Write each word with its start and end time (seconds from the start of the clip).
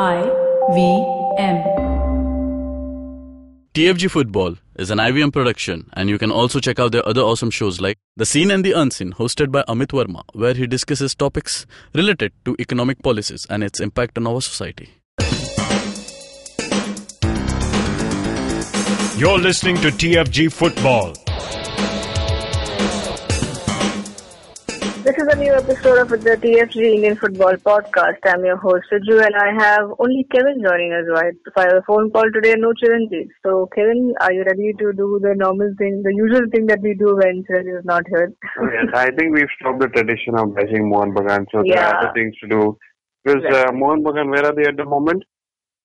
I 0.00 0.22
V 0.72 0.80
M. 1.36 1.56
TFG 3.74 4.10
Football 4.10 4.56
is 4.76 4.90
an 4.90 4.96
IVM 4.96 5.30
production, 5.30 5.90
and 5.92 6.08
you 6.08 6.16
can 6.16 6.30
also 6.30 6.58
check 6.58 6.78
out 6.78 6.92
their 6.92 7.06
other 7.06 7.20
awesome 7.20 7.50
shows 7.50 7.82
like 7.82 7.98
The 8.16 8.24
Seen 8.24 8.50
and 8.50 8.64
the 8.64 8.72
Unseen, 8.72 9.12
hosted 9.12 9.52
by 9.52 9.62
Amit 9.68 9.88
Varma, 9.88 10.22
where 10.32 10.54
he 10.54 10.66
discusses 10.66 11.14
topics 11.14 11.66
related 11.94 12.32
to 12.46 12.56
economic 12.58 13.02
policies 13.02 13.46
and 13.50 13.62
its 13.62 13.78
impact 13.78 14.16
on 14.16 14.26
our 14.26 14.40
society. 14.40 14.88
You're 19.18 19.38
listening 19.38 19.76
to 19.82 19.90
TFG 19.90 20.50
Football. 20.50 21.12
This 25.10 25.26
is 25.26 25.34
a 25.34 25.38
new 25.38 25.52
episode 25.52 25.98
of 25.98 26.08
the 26.08 26.36
TFG 26.36 26.76
Indian 26.76 27.16
Football 27.16 27.54
Podcast. 27.54 28.18
I'm 28.24 28.44
your 28.44 28.56
host 28.56 28.84
Suju 28.92 29.20
and 29.26 29.34
I 29.34 29.50
have 29.58 29.90
only 29.98 30.24
Kevin 30.30 30.62
joining 30.64 30.92
us 30.92 31.02
right 31.10 31.34
via 31.56 31.68
the 31.68 31.82
phone 31.84 32.12
call 32.12 32.30
today, 32.32 32.54
no 32.56 32.70
Chiranjeev. 32.80 33.26
So 33.44 33.68
Kevin, 33.74 34.14
are 34.20 34.32
you 34.32 34.44
ready 34.44 34.72
to 34.78 34.92
do 34.92 35.18
the 35.20 35.34
normal 35.34 35.74
thing, 35.78 36.02
the 36.04 36.14
usual 36.14 36.46
thing 36.52 36.66
that 36.66 36.80
we 36.80 36.94
do 36.94 37.16
when 37.16 37.42
Chiranjeev 37.42 37.80
is 37.80 37.84
not 37.84 38.04
here? 38.08 38.32
yes, 38.72 38.86
I 38.94 39.10
think 39.18 39.34
we've 39.34 39.50
stopped 39.58 39.80
the 39.80 39.88
tradition 39.88 40.38
of 40.38 40.54
bashing 40.54 40.88
Mohan 40.88 41.12
Bagan, 41.12 41.44
so 41.50 41.64
there 41.66 41.82
are 41.82 41.96
other 41.96 42.12
things 42.14 42.32
to 42.42 42.46
do. 42.46 42.78
Because 43.24 43.42
uh, 43.52 43.72
Mohan 43.72 44.04
Bagan, 44.04 44.30
where 44.30 44.46
are 44.46 44.54
they 44.54 44.68
at 44.68 44.76
the 44.76 44.84
moment? 44.84 45.24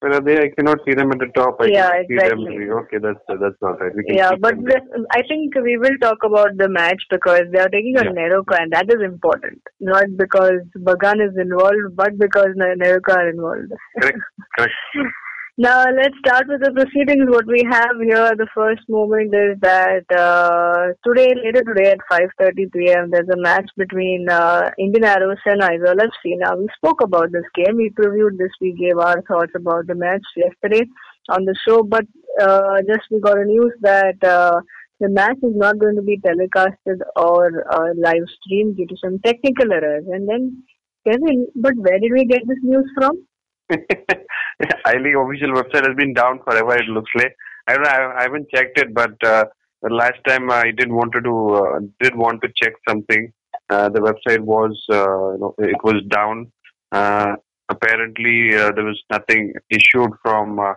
Are 0.02 0.22
they? 0.22 0.38
I 0.38 0.50
cannot 0.56 0.80
see 0.86 0.94
them 0.94 1.12
at 1.12 1.20
the 1.20 1.28
top. 1.36 1.58
I 1.60 1.66
Yeah, 1.66 1.90
exactly. 1.96 2.58
them. 2.60 2.78
Okay, 2.80 2.98
that's 3.02 3.20
that's 3.28 3.56
not 3.62 3.82
right. 3.82 3.92
Yeah, 4.08 4.36
but 4.40 4.56
this, 4.64 4.82
I 5.12 5.22
think 5.28 5.56
we 5.56 5.78
will 5.78 5.98
talk 6.02 6.18
about 6.24 6.58
the 6.58 6.70
match 6.70 7.02
because 7.10 7.44
they 7.52 7.60
are 7.60 7.70
taking 7.70 7.98
on 7.98 8.06
Yeah. 8.06 8.12
Neroca 8.12 8.62
and 8.62 8.72
that 8.72 8.86
is 8.90 9.02
important. 9.02 9.62
Not 9.80 10.06
because 10.18 10.60
Bagan 10.78 11.26
is 11.28 11.36
involved, 11.38 11.96
but 11.96 12.18
because 12.20 12.50
Ne- 12.56 12.76
Neroca 12.76 13.18
are 13.18 13.30
involved. 13.30 13.72
Correct, 14.00 14.20
correct. 14.58 14.74
Now 15.58 15.86
let's 15.86 16.18
start 16.20 16.48
with 16.50 16.60
the 16.60 16.72
proceedings. 16.72 17.30
What 17.30 17.48
we 17.48 17.64
have 17.72 17.96
here, 18.04 18.36
the 18.36 18.48
first 18.54 18.82
moment 18.90 19.34
is 19.34 19.58
that 19.62 20.04
uh, 20.12 20.92
today, 21.08 21.32
later 21.34 21.64
today 21.64 21.92
at 21.92 22.00
5:30 22.12 22.74
p.m., 22.74 23.10
there's 23.10 23.30
a 23.30 23.40
match 23.40 23.70
between 23.78 24.28
uh, 24.30 24.72
Indian 24.78 25.06
Arrows 25.06 25.38
and 25.46 25.62
Aizawl 25.62 25.96
FC. 25.96 26.36
Now 26.44 26.58
we 26.58 26.68
spoke 26.76 27.00
about 27.02 27.32
this 27.32 27.48
game. 27.56 27.78
We 27.78 27.90
previewed 27.90 28.38
this. 28.38 28.52
We 28.60 28.74
gave 28.74 28.98
our 28.98 29.22
thoughts 29.22 29.54
about 29.56 29.88
the 29.88 29.96
match 29.96 30.26
yesterday 30.36 30.84
on 31.30 31.46
the 31.46 31.56
show. 31.66 31.84
But 31.84 32.04
uh, 32.42 32.82
just 32.86 33.08
we 33.10 33.22
got 33.22 33.38
a 33.38 33.46
news 33.46 33.72
that 33.80 34.22
uh, 34.26 34.60
the 35.00 35.08
match 35.08 35.38
is 35.38 35.56
not 35.56 35.80
going 35.80 35.96
to 35.96 36.02
be 36.02 36.20
telecasted 36.20 37.00
or 37.16 37.64
uh, 37.72 37.94
live 37.96 38.28
streamed 38.42 38.76
due 38.76 38.88
to 38.88 38.98
some 39.02 39.20
technical 39.20 39.72
errors. 39.72 40.04
And 40.12 40.28
then 40.28 40.64
Kevin, 41.08 41.48
but 41.56 41.76
where 41.78 41.98
did 41.98 42.12
we 42.12 42.26
get 42.26 42.42
this 42.46 42.60
news 42.62 42.92
from? 42.94 43.26
I 44.86 44.94
League 44.94 45.16
official 45.16 45.52
website 45.52 45.88
has 45.88 45.96
been 45.98 46.14
down 46.14 46.40
forever. 46.44 46.76
It 46.76 46.88
looks 46.88 47.12
like. 47.16 47.36
I 47.68 47.74
don't 47.74 47.84
know. 47.84 48.14
I, 48.18 48.24
haven't 48.24 48.50
checked 48.54 48.80
it, 48.80 48.94
but 48.94 49.12
uh, 49.24 49.46
the 49.82 49.94
last 49.94 50.20
time 50.28 50.52
I 50.52 50.72
did 50.72 50.92
want 50.92 51.12
to 51.14 51.22
do 51.22 51.56
uh, 51.56 51.80
did 52.00 52.16
want 52.16 52.42
to 52.44 52.50
check 52.62 52.74
something. 52.88 53.32
Uh, 53.70 53.90
the 53.90 54.00
website 54.00 54.42
was 54.42 54.80
uh, 54.92 55.34
you 55.34 55.40
know 55.40 55.56
it 55.58 55.84
was 55.84 56.02
down. 56.10 56.52
Uh, 56.92 57.36
apparently, 57.70 58.56
uh, 58.56 58.72
there 58.72 58.86
was 58.86 59.02
nothing 59.12 59.54
issued 59.70 60.12
from 60.22 60.60
uh, 60.60 60.74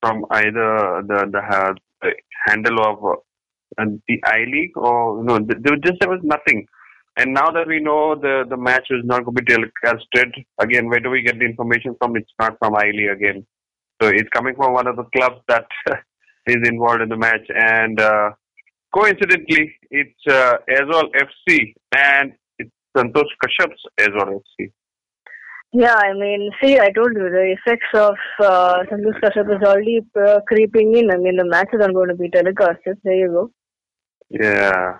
from 0.00 0.24
either 0.30 1.02
the 1.06 1.28
the, 1.30 1.38
uh, 1.38 1.72
the 2.00 2.12
handle 2.46 2.80
of 2.80 3.18
the 3.78 4.20
I 4.24 4.44
League 4.50 4.76
or 4.76 5.18
you 5.18 5.24
know 5.24 5.38
there 5.38 5.72
was 5.72 5.80
just 5.84 6.00
there 6.00 6.10
was 6.10 6.20
nothing. 6.22 6.66
And 7.16 7.34
now 7.34 7.50
that 7.50 7.66
we 7.66 7.78
know 7.78 8.14
the 8.14 8.44
the 8.48 8.56
match 8.56 8.86
is 8.90 9.04
not 9.04 9.24
going 9.24 9.36
to 9.36 9.42
be 9.42 9.52
telecasted, 9.52 10.32
again, 10.58 10.88
where 10.88 11.00
do 11.00 11.10
we 11.10 11.22
get 11.22 11.38
the 11.38 11.44
information 11.44 11.94
from? 11.98 12.16
It's 12.16 12.30
not 12.38 12.56
from 12.58 12.72
League 12.74 13.10
again. 13.10 13.46
So 14.00 14.08
it's 14.08 14.28
coming 14.30 14.54
from 14.56 14.72
one 14.72 14.86
of 14.86 14.96
the 14.96 15.04
clubs 15.14 15.40
that 15.48 15.66
is 16.46 16.68
involved 16.68 17.02
in 17.02 17.08
the 17.08 17.16
match. 17.16 17.46
And 17.54 18.00
uh, 18.00 18.30
coincidentally, 18.94 19.74
it's 19.90 20.26
uh, 20.28 20.56
Aizawl 20.70 21.10
FC 21.14 21.74
and 21.94 22.32
it's 22.58 22.70
Santosh 22.96 23.32
Kashyap's 23.44 23.82
Aizawl 24.00 24.40
FC. 24.40 24.72
Yeah, 25.74 25.94
I 25.94 26.12
mean, 26.12 26.50
see, 26.62 26.78
I 26.78 26.90
told 26.90 27.12
you 27.14 27.30
the 27.30 27.56
effects 27.56 27.88
of 27.94 28.14
uh, 28.40 28.82
Santosh 28.90 29.20
Kashyap 29.22 29.56
is 29.56 29.62
already 29.62 30.00
uh, 30.18 30.40
creeping 30.46 30.96
in. 30.96 31.10
I 31.10 31.16
mean, 31.16 31.36
the 31.36 31.46
matches 31.46 31.80
are 31.80 31.92
going 31.92 32.08
to 32.08 32.14
be 32.14 32.28
telecasted. 32.28 32.96
There 33.04 33.14
you 33.14 33.28
go. 33.28 33.50
Yeah. 34.28 34.98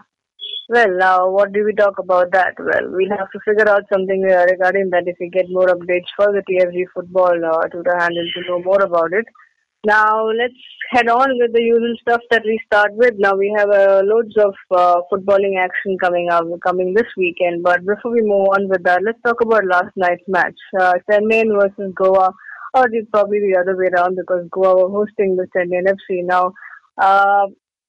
Well, 0.68 0.96
now 0.96 1.28
what 1.28 1.52
do 1.52 1.64
we 1.64 1.74
talk 1.74 1.98
about 1.98 2.30
that? 2.32 2.54
Well, 2.58 2.90
we'll 2.90 3.16
have 3.18 3.30
to 3.32 3.40
figure 3.44 3.68
out 3.68 3.82
something 3.92 4.24
uh, 4.30 4.46
regarding 4.50 4.90
that 4.90 5.04
if 5.06 5.16
we 5.18 5.28
get 5.28 5.50
more 5.50 5.66
updates 5.66 6.06
for 6.16 6.32
the 6.32 6.42
TFG 6.48 6.84
football 6.94 7.34
uh, 7.44 7.66
Twitter 7.68 7.96
handle 7.98 8.24
to 8.34 8.48
know 8.48 8.62
more 8.62 8.80
about 8.80 9.12
it. 9.12 9.24
Now 9.84 10.28
let's 10.28 10.54
head 10.90 11.08
on 11.08 11.36
with 11.40 11.52
the 11.52 11.60
usual 11.60 11.96
stuff 12.02 12.20
that 12.30 12.42
we 12.44 12.60
start 12.64 12.92
with. 12.94 13.14
Now 13.18 13.34
we 13.34 13.52
have 13.58 13.68
uh, 13.68 14.02
loads 14.04 14.36
of 14.38 14.54
uh, 14.70 15.00
footballing 15.10 15.58
action 15.58 15.98
coming 15.98 16.30
up, 16.30 16.44
coming 16.62 16.94
this 16.94 17.10
weekend. 17.16 17.64
But 17.64 17.84
before 17.84 18.12
we 18.12 18.22
move 18.22 18.46
on 18.54 18.68
with 18.68 18.84
that, 18.84 19.02
let's 19.04 19.20
talk 19.26 19.40
about 19.40 19.66
last 19.66 19.90
night's 19.96 20.22
match, 20.28 20.54
uh, 20.80 20.94
Chennai 21.10 21.50
versus 21.50 21.92
Goa, 21.96 22.32
or 22.74 22.86
probably 23.10 23.40
the 23.40 23.58
other 23.60 23.76
way 23.76 23.90
around 23.92 24.16
because 24.16 24.46
Goa 24.52 24.76
were 24.76 25.04
hosting 25.04 25.34
the 25.34 25.48
Chennai 25.50 25.82
FC. 25.82 26.24
Now, 26.24 26.52
uh, 26.96 27.46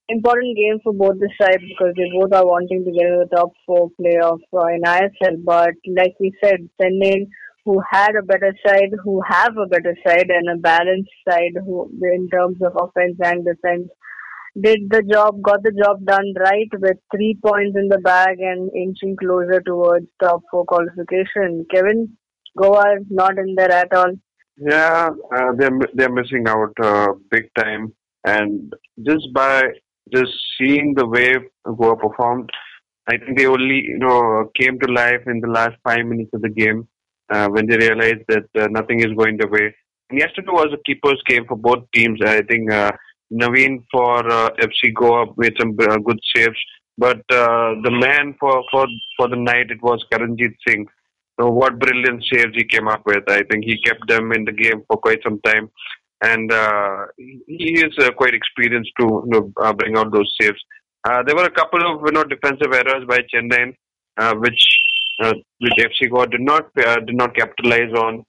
important 0.10 0.58
game 0.58 0.80
for 0.84 0.94
both 0.94 1.20
the 1.20 1.30
sides 1.40 1.64
because 1.68 1.94
they 1.96 2.10
both 2.14 2.34
are 2.34 2.46
wanting 2.46 2.84
to 2.84 2.92
get 2.92 3.08
in 3.08 3.20
the 3.20 3.36
top 3.36 3.52
four 3.66 3.90
playoff 4.00 4.40
uh, 4.54 4.68
in 4.68 4.82
ISL. 4.82 5.44
But 5.44 5.74
like 5.88 6.16
we 6.20 6.34
said, 6.44 6.70
Chennai, 6.82 7.28
who 7.66 7.82
had 7.90 8.16
a 8.16 8.24
better 8.24 8.54
side, 8.66 8.92
who 9.04 9.22
have 9.28 9.56
a 9.58 9.68
better 9.68 9.96
side 10.06 10.30
and 10.30 10.50
a 10.50 10.60
balanced 10.60 11.12
side, 11.28 11.54
who 11.66 11.90
in 12.02 12.30
terms 12.30 12.58
of 12.62 12.74
offense 12.76 13.18
and 13.24 13.46
defense, 13.46 13.88
did 14.60 14.82
the 14.90 15.02
job, 15.12 15.42
got 15.42 15.64
the 15.64 15.72
job 15.72 16.06
done 16.06 16.34
right 16.40 16.70
with 16.80 16.98
three 17.16 17.38
points 17.44 17.76
in 17.76 17.88
the 17.88 17.98
bag 18.00 18.40
and 18.40 18.70
inching 18.76 19.16
closer 19.16 19.62
towards 19.62 20.06
top 20.22 20.42
four 20.52 20.66
qualification. 20.66 21.66
Kevin, 21.74 22.16
Goa 22.58 22.98
is 23.00 23.08
not 23.10 23.38
in 23.38 23.56
there 23.56 23.72
at 23.72 23.94
all. 23.94 24.14
Yeah, 24.58 25.10
uh, 25.36 25.52
they're 25.58 25.72
they're 25.96 26.14
missing 26.14 26.48
out 26.48 26.74
uh, 26.80 27.08
big 27.32 27.50
time, 27.58 27.92
and 28.24 28.72
just 29.04 29.34
by 29.34 29.64
just 30.12 30.32
seeing 30.58 30.94
the 30.96 31.08
way 31.08 31.36
Goa 31.66 31.96
performed, 31.98 32.50
I 33.08 33.18
think 33.18 33.38
they 33.38 33.46
only 33.46 33.84
you 33.84 33.98
know 33.98 34.50
came 34.60 34.80
to 34.80 34.92
life 34.92 35.22
in 35.28 35.40
the 35.42 35.50
last 35.50 35.76
five 35.84 36.06
minutes 36.06 36.32
of 36.34 36.42
the 36.42 36.50
game 36.50 36.88
uh, 37.32 37.48
when 37.50 37.68
they 37.68 37.78
realized 37.78 38.24
that 38.30 38.46
uh, 38.58 38.68
nothing 38.70 39.00
is 39.00 39.14
going 39.18 39.38
their 39.38 39.50
way. 39.50 39.74
And 40.10 40.20
yesterday 40.20 40.52
was 40.52 40.74
a 40.74 40.84
keeper's 40.86 41.22
game 41.28 41.46
for 41.48 41.58
both 41.58 41.84
teams. 41.94 42.20
I 42.26 42.42
think 42.44 42.72
uh, 42.72 42.92
Naveen 43.32 43.84
for 43.92 44.20
uh, 44.32 44.50
FC 44.60 44.94
Goa 44.94 45.26
made 45.38 45.54
some 45.60 45.76
uh, 45.80 45.98
good 45.98 46.20
saves, 46.36 46.58
but 46.98 47.22
uh, 47.32 47.76
the 47.84 47.92
man 47.92 48.36
for 48.40 48.64
for 48.72 48.88
for 49.18 49.28
the 49.28 49.36
night 49.36 49.72
it 49.72 49.82
was 49.82 50.06
Karanjit 50.12 50.56
Singh. 50.68 50.86
So 51.40 51.50
what 51.50 51.80
brilliant 51.80 52.24
saves 52.32 52.56
he 52.56 52.64
came 52.64 52.88
up 52.88 53.02
with. 53.06 53.24
I 53.28 53.42
think 53.50 53.66
he 53.66 53.82
kept 53.82 54.08
them 54.08 54.32
in 54.34 54.46
the 54.46 54.52
game 54.52 54.84
for 54.88 54.98
quite 54.98 55.20
some 55.24 55.40
time. 55.42 55.72
And 56.24 56.50
uh, 56.54 57.08
he 57.18 57.84
is 57.86 57.94
uh, 58.00 58.12
quite 58.12 58.34
experienced 58.34 58.92
to 58.98 59.06
you 59.26 59.30
know, 59.32 59.52
uh, 59.62 59.74
bring 59.74 59.98
out 59.98 60.14
those 60.14 60.34
saves. 60.40 60.60
Uh, 61.04 61.22
there 61.24 61.36
were 61.36 61.44
a 61.44 61.52
couple 61.52 61.82
of 61.82 62.02
you 62.06 62.14
know 62.14 62.24
defensive 62.24 62.72
errors 62.72 63.04
by 63.10 63.20
Chennai, 63.34 63.76
uh, 64.18 64.34
which 64.36 64.64
uh, 65.22 65.34
which 65.60 65.74
FC 65.80 66.10
Goa 66.10 66.28
did 66.28 66.40
not 66.40 66.74
did 66.76 67.16
not 67.16 67.36
capitalize 67.36 67.92
on. 67.94 68.24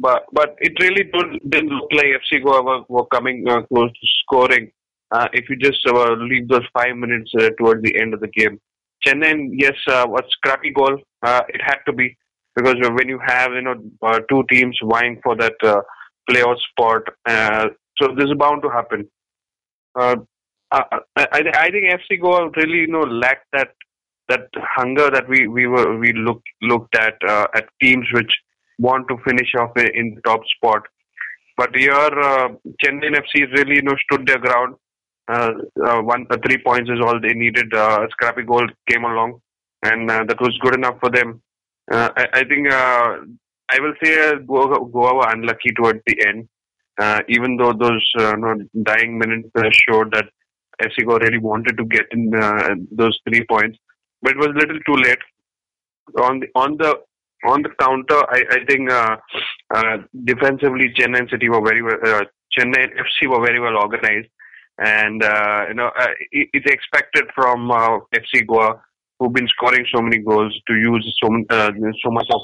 But 0.00 0.24
but 0.32 0.54
it 0.58 0.72
really 0.80 1.04
don't, 1.12 1.50
didn't 1.50 1.68
look 1.68 1.90
like 1.92 2.06
FC 2.06 2.42
Goa 2.42 2.62
were, 2.62 2.82
were 2.88 3.06
coming 3.06 3.44
close 3.44 3.90
to 3.90 4.06
scoring. 4.24 4.70
If 5.34 5.50
you 5.50 5.56
just 5.56 5.80
leave 5.86 6.48
those 6.48 6.66
five 6.72 6.96
minutes 6.96 7.30
towards 7.58 7.82
the 7.82 8.00
end 8.00 8.14
of 8.14 8.20
the 8.20 8.28
game, 8.28 8.58
Chennai, 9.06 9.50
yes, 9.52 9.74
was 9.86 10.22
scrappy 10.30 10.70
goal. 10.70 10.96
It 11.24 11.60
had 11.62 11.78
to 11.86 11.92
be 11.92 12.16
because 12.56 12.76
when 12.80 13.08
you 13.08 13.20
have 13.26 13.52
you 13.52 13.62
know 13.62 13.74
two 14.30 14.44
teams 14.50 14.78
vying 14.82 15.20
for 15.22 15.36
that 15.36 15.82
playoff 16.28 16.56
spot, 16.70 17.02
uh, 17.26 17.68
so 18.00 18.08
this 18.16 18.26
is 18.26 18.34
bound 18.38 18.62
to 18.62 18.68
happen. 18.68 19.08
Uh, 19.98 20.16
I, 20.70 20.84
I, 21.16 21.26
I 21.32 21.70
think 21.70 21.84
FC 21.90 22.20
Goa 22.20 22.50
really 22.56 22.80
you 22.80 22.88
know 22.88 23.00
lacked 23.00 23.46
that 23.52 23.68
that 24.28 24.48
hunger 24.76 25.10
that 25.10 25.28
we 25.28 25.48
we 25.48 25.66
were 25.66 25.98
we 25.98 26.12
looked 26.12 26.48
looked 26.62 26.94
at 26.96 27.14
uh, 27.26 27.46
at 27.54 27.64
teams 27.82 28.06
which 28.12 28.30
want 28.78 29.08
to 29.08 29.16
finish 29.26 29.54
off 29.58 29.72
in 29.76 30.14
the 30.14 30.20
top 30.22 30.40
spot. 30.56 30.82
But 31.56 31.74
here, 31.74 31.92
uh, 31.92 32.48
Chennai 32.84 33.16
FC 33.16 33.50
really 33.56 33.76
you 33.76 33.82
know 33.82 33.96
stood 34.04 34.26
their 34.26 34.38
ground. 34.38 34.76
Uh, 35.30 35.52
uh, 35.84 36.00
one 36.00 36.26
uh, 36.30 36.36
three 36.44 36.58
points 36.58 36.90
is 36.90 37.00
all 37.04 37.20
they 37.20 37.34
needed. 37.34 37.72
Uh, 37.74 38.06
a 38.06 38.08
scrappy 38.10 38.42
goal 38.42 38.66
came 38.88 39.04
along, 39.04 39.40
and 39.82 40.08
that 40.08 40.40
was 40.40 40.56
good 40.62 40.74
enough 40.74 40.98
for 41.00 41.10
them. 41.10 41.42
I, 41.90 42.26
I 42.34 42.44
think 42.44 42.68
I 43.70 43.80
will 43.80 43.94
say 44.02 44.30
uh, 44.30 44.36
Goa, 44.46 44.82
were 44.82 45.32
unlucky 45.32 45.72
towards 45.76 46.00
the 46.06 46.16
end, 46.26 46.48
uh, 46.98 47.20
even 47.28 47.56
though 47.56 47.72
those 47.72 48.06
uh, 48.18 48.34
dying 48.82 49.18
minutes 49.18 49.50
uh, 49.56 49.68
showed 49.70 50.12
that 50.12 50.26
FC 50.82 51.06
Goa 51.06 51.18
really 51.20 51.38
wanted 51.38 51.76
to 51.76 51.84
get 51.84 52.06
in 52.12 52.32
uh, 52.34 52.74
those 52.90 53.18
three 53.28 53.44
points, 53.44 53.78
but 54.22 54.32
it 54.32 54.38
was 54.38 54.48
a 54.48 54.58
little 54.58 54.78
too 54.86 54.94
late. 54.94 55.18
On 56.22 56.40
the 56.40 56.46
on 56.54 56.76
the 56.78 56.94
on 57.46 57.62
the 57.62 57.68
counter, 57.78 58.18
I, 58.30 58.42
I 58.50 58.64
think 58.66 58.90
uh, 58.90 59.16
defensively, 60.24 60.92
Chennai 60.98 61.30
City 61.30 61.48
were 61.50 61.60
very 61.60 61.82
well, 61.82 62.22
Chennai 62.58 62.88
FC 62.88 63.28
were 63.28 63.44
very 63.44 63.60
well 63.60 63.76
organized, 63.76 64.28
and 64.78 65.22
you 65.68 65.74
know 65.74 65.90
it, 66.32 66.48
it's 66.54 66.72
expected 66.72 67.24
from 67.34 67.68
FC 67.68 68.46
Goa, 68.46 68.80
who've 69.18 69.32
been 69.32 69.48
scoring 69.48 69.84
so 69.94 70.00
many 70.00 70.18
goals, 70.18 70.58
to 70.68 70.74
use 70.74 71.18
so 71.22 71.28
so 71.50 72.10
much 72.10 72.26
of 72.32 72.40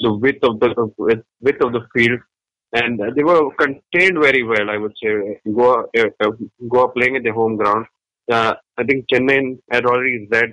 the 0.00 0.12
width 0.12 0.44
of 0.44 0.60
the 0.60 1.22
width 1.40 1.62
of 1.62 1.72
the 1.72 1.86
field, 1.94 2.20
and 2.72 3.00
uh, 3.00 3.10
they 3.14 3.22
were 3.22 3.50
contained 3.54 4.18
very 4.20 4.42
well. 4.42 4.70
I 4.70 4.76
would 4.76 4.94
say 5.02 5.40
Goa 5.46 5.84
uh, 5.98 6.04
uh, 6.20 6.30
Goa 6.68 6.92
playing 6.92 7.16
at 7.16 7.22
their 7.22 7.34
home 7.34 7.56
ground. 7.56 7.86
Uh, 8.30 8.54
I 8.78 8.84
think 8.84 9.06
Chennai 9.12 9.58
had 9.70 9.84
already 9.86 10.26
read 10.30 10.52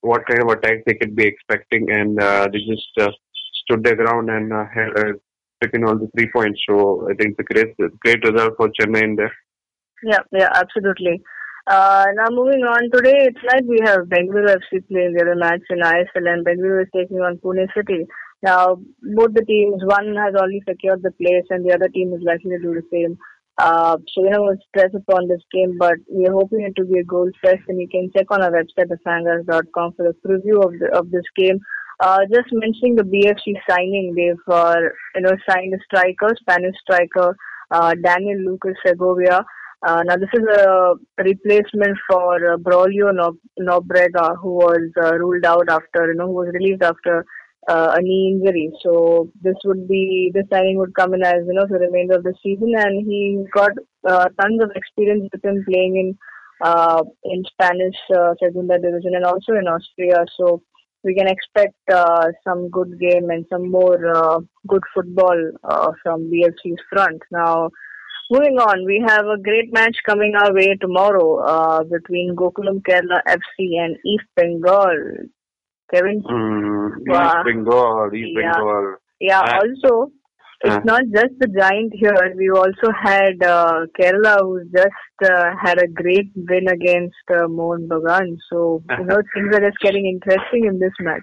what 0.00 0.26
kind 0.26 0.42
of 0.42 0.48
attack 0.48 0.84
they 0.86 0.94
could 0.94 1.14
be 1.14 1.26
expecting, 1.26 1.90
and 1.90 2.20
uh, 2.22 2.48
they 2.52 2.58
just 2.58 2.90
uh, 3.00 3.10
stood 3.62 3.84
their 3.84 3.96
ground 3.96 4.30
and 4.30 4.52
uh, 4.52 4.64
had 4.74 4.98
uh, 4.98 5.12
taken 5.62 5.84
all 5.84 5.96
the 5.96 6.08
three 6.16 6.30
points. 6.32 6.60
So 6.68 7.08
I 7.10 7.14
think 7.14 7.36
a 7.38 7.42
great, 7.42 7.76
great 8.00 8.24
result 8.24 8.54
for 8.56 8.70
Chennai 8.80 9.02
in 9.02 9.16
there. 9.16 9.32
Yeah, 10.02 10.20
yeah, 10.32 10.48
absolutely. 10.54 11.22
Uh, 11.66 12.06
now 12.14 12.26
moving 12.30 12.64
on, 12.64 12.90
today 12.90 13.28
tonight 13.38 13.66
we 13.68 13.78
have 13.84 14.08
Bengaluru 14.08 14.56
FC 14.56 14.82
playing 14.88 15.12
their 15.12 15.36
match 15.36 15.60
in 15.68 15.78
ISL 15.78 16.26
and 16.26 16.44
Bengaluru 16.44 16.82
is 16.82 16.88
taking 16.96 17.18
on 17.18 17.36
Pune 17.36 17.66
City. 17.76 18.06
Now 18.42 18.76
both 19.02 19.34
the 19.34 19.44
teams, 19.44 19.82
one 19.84 20.14
has 20.16 20.34
already 20.34 20.62
secured 20.68 21.02
the 21.02 21.12
place 21.12 21.44
and 21.50 21.64
the 21.64 21.74
other 21.74 21.88
team 21.88 22.12
is 22.14 22.22
likely 22.24 22.50
to 22.50 22.62
do 22.62 22.74
the 22.74 22.86
same. 22.92 23.18
Uh, 23.58 23.98
so 24.08 24.22
we 24.22 24.30
don't 24.30 24.40
want 24.40 24.58
to 24.58 24.66
stress 24.68 24.94
upon 24.94 25.28
this 25.28 25.42
game, 25.52 25.76
but 25.78 25.94
we 26.10 26.26
are 26.26 26.32
hoping 26.32 26.62
it 26.62 26.74
to 26.76 26.84
be 26.86 26.98
a 26.98 27.04
goal 27.04 27.30
fest, 27.42 27.60
and 27.68 27.78
you 27.78 27.86
can 27.88 28.10
check 28.16 28.24
on 28.30 28.42
our 28.42 28.50
website, 28.50 28.88
thefangarage.com, 28.88 29.92
for 29.92 30.06
the 30.08 30.14
preview 30.26 30.64
of 30.64 30.72
the, 30.78 30.88
of 30.96 31.10
this 31.10 31.28
game. 31.36 31.60
Uh, 32.00 32.20
just 32.32 32.48
mentioning 32.52 32.94
the 32.94 33.02
BFC 33.02 33.52
signing, 33.68 34.14
they've 34.16 34.54
uh, 34.54 34.76
you 35.14 35.20
know 35.20 35.36
signed 35.46 35.74
a 35.74 35.78
striker, 35.84 36.34
Spanish 36.40 36.74
striker, 36.80 37.36
uh, 37.70 37.92
Daniel 38.02 38.38
Lucas 38.38 38.76
Segovia. 38.86 39.44
Uh, 39.86 40.02
now 40.04 40.16
this 40.16 40.30
is 40.32 40.46
a 40.56 40.94
replacement 41.18 41.98
for 42.08 42.54
uh, 42.54 42.56
Braulio 42.56 43.12
Nobrega, 43.58 44.36
who 44.40 44.52
was 44.52 44.90
uh, 45.02 45.18
ruled 45.18 45.44
out 45.44 45.68
after 45.68 46.12
you 46.12 46.14
know 46.14 46.28
who 46.28 46.32
was 46.32 46.48
released 46.54 46.82
after 46.82 47.26
uh, 47.68 47.94
a 47.96 48.02
knee 48.02 48.32
injury. 48.34 48.72
So 48.82 49.30
this 49.42 49.56
would 49.64 49.88
be 49.88 50.30
this 50.34 50.46
signing 50.52 50.78
would 50.78 50.94
come 50.94 51.14
in 51.14 51.22
as 51.22 51.42
you 51.46 51.54
know 51.54 51.66
for 51.66 51.78
the 51.78 51.86
remainder 51.86 52.16
of 52.16 52.24
the 52.24 52.34
season, 52.42 52.72
and 52.76 53.06
he 53.06 53.44
got 53.52 53.72
uh, 54.08 54.28
tons 54.40 54.62
of 54.62 54.70
experience 54.74 55.28
with 55.32 55.44
him 55.44 55.64
playing 55.68 55.96
in 55.96 56.18
uh, 56.62 57.02
in 57.24 57.44
Spanish 57.52 57.96
uh, 58.16 58.34
Segunda 58.42 58.78
division 58.78 59.14
and 59.14 59.24
also 59.24 59.52
in 59.52 59.66
Austria. 59.66 60.24
So 60.36 60.62
we 61.02 61.14
can 61.14 61.28
expect 61.28 61.76
uh, 61.92 62.26
some 62.44 62.68
good 62.70 62.98
game 63.00 63.30
and 63.30 63.46
some 63.50 63.70
more 63.70 64.14
uh, 64.14 64.40
good 64.68 64.82
football 64.94 65.38
uh, 65.64 65.92
from 66.02 66.30
BFC's 66.30 66.80
front. 66.92 67.22
Now, 67.30 67.70
moving 68.30 68.58
on, 68.58 68.84
we 68.84 69.02
have 69.06 69.24
a 69.24 69.40
great 69.40 69.72
match 69.72 69.96
coming 70.04 70.34
our 70.38 70.52
way 70.52 70.76
tomorrow 70.80 71.38
uh, 71.38 71.84
between 71.84 72.36
Gokulam 72.36 72.82
Kerala 72.82 73.20
FC 73.26 73.78
and 73.78 73.96
East 74.04 74.26
Bengal. 74.36 75.28
Kevin? 75.92 76.22
Mm, 76.22 76.90
Wow. 77.06 77.26
East 77.26 77.44
Bengal, 77.46 78.10
East 78.14 78.30
Yeah. 78.36 78.52
Bengal. 78.52 78.96
Yeah, 79.20 79.40
Uh, 79.40 79.60
also, 79.62 80.12
it's 80.62 80.76
uh. 80.76 80.80
not 80.84 81.02
just 81.14 81.34
the 81.40 81.48
giant 81.58 81.92
here. 81.94 82.34
We 82.36 82.50
also 82.50 82.88
had 83.02 83.42
uh, 83.42 83.86
Kerala, 83.98 84.40
who 84.40 84.64
just 84.74 85.30
uh, 85.30 85.50
had 85.62 85.78
a 85.82 85.88
great 85.88 86.30
win 86.36 86.68
against 86.68 87.16
uh, 87.30 87.46
Mohun 87.48 87.88
Bagan. 87.88 88.36
So, 88.50 88.82
you 88.98 89.04
know, 89.04 89.20
things 89.34 89.54
are 89.56 89.60
just 89.68 89.78
getting 89.80 90.06
interesting 90.06 90.64
in 90.66 90.78
this 90.78 90.92
match. 91.00 91.22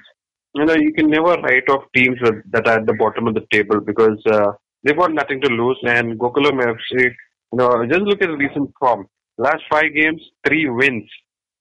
You 0.53 0.65
know, 0.65 0.73
you 0.75 0.93
can 0.93 1.09
never 1.09 1.33
write 1.45 1.69
off 1.69 1.83
teams 1.95 2.17
that- 2.23 2.43
that 2.51 2.67
are 2.67 2.79
at 2.79 2.85
the 2.87 2.93
bottom 3.03 3.27
of 3.27 3.35
the 3.35 3.45
table 3.51 3.79
because 3.79 4.19
uh, 4.37 4.51
they've 4.83 4.97
got 4.97 5.13
nothing 5.13 5.39
to 5.41 5.49
lose. 5.49 5.79
And 5.83 6.17
Gokulam 6.19 6.61
FC, 6.75 7.03
you 7.51 7.57
know, 7.59 7.85
just 7.85 8.01
look 8.01 8.21
at 8.21 8.29
the 8.29 8.37
recent 8.37 8.71
form. 8.79 9.05
Last 9.37 9.63
five 9.71 9.93
games, 9.93 10.21
three 10.47 10.67
wins. 10.69 11.07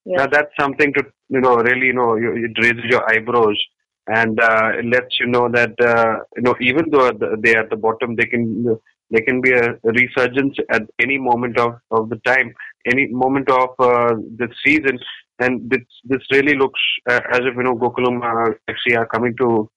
Yeah. 0.07 0.17
Now 0.19 0.27
that's 0.27 0.53
something 0.59 0.93
to 0.93 1.03
you 1.29 1.41
know 1.41 1.55
really 1.57 1.87
you 1.87 1.93
know 1.93 2.15
you, 2.15 2.29
it 2.45 2.53
raises 2.63 2.85
your 2.89 3.03
eyebrows 3.11 3.59
and 4.07 4.39
uh, 4.39 4.69
it 4.79 4.85
lets 4.85 5.19
you 5.19 5.27
know 5.27 5.49
that 5.51 5.73
uh, 5.93 6.23
you 6.37 6.43
know 6.43 6.55
even 6.61 6.85
though 6.91 7.11
they 7.43 7.55
are 7.55 7.63
at 7.63 7.69
the 7.69 7.75
bottom, 7.75 8.15
they 8.15 8.25
can 8.25 8.77
they 9.11 9.21
can 9.21 9.41
be 9.41 9.51
a 9.51 9.75
resurgence 9.83 10.55
at 10.71 10.83
any 11.01 11.17
moment 11.17 11.57
of, 11.59 11.75
of 11.91 12.09
the 12.09 12.17
time, 12.25 12.53
any 12.85 13.07
moment 13.07 13.49
of 13.49 13.69
uh, 13.79 14.13
the 14.41 14.47
season, 14.65 14.97
and 15.39 15.69
this 15.69 15.85
this 16.05 16.23
really 16.31 16.55
looks 16.55 16.79
uh, 17.09 17.19
as 17.33 17.41
if 17.41 17.55
you 17.55 17.63
know 17.63 17.75
Gokulam 17.75 18.17
uh, 18.23 18.53
FC 18.69 18.97
are 18.97 19.07
coming 19.07 19.35
to 19.37 19.69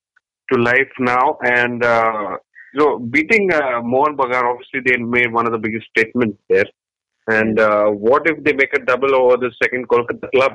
to 0.53 0.63
life 0.63 0.93
now 0.99 1.39
and. 1.43 1.85
Uh, 1.85 2.37
so 2.79 3.01
beating 3.01 3.53
uh, 3.53 3.81
Mohan 3.83 4.17
Bagan, 4.17 4.45
obviously 4.45 4.81
they 4.87 4.97
made 4.97 5.33
one 5.33 5.45
of 5.45 5.51
the 5.51 5.59
biggest 5.59 5.89
statements 5.91 6.39
there. 6.49 6.67
And 7.39 7.61
uh, 7.61 7.87
what 8.07 8.23
if 8.27 8.43
they 8.45 8.53
make 8.53 8.73
a 8.75 8.85
double 8.91 9.15
over 9.15 9.37
the 9.37 9.51
second 9.63 9.89
Kolkata 9.89 10.31
club? 10.35 10.53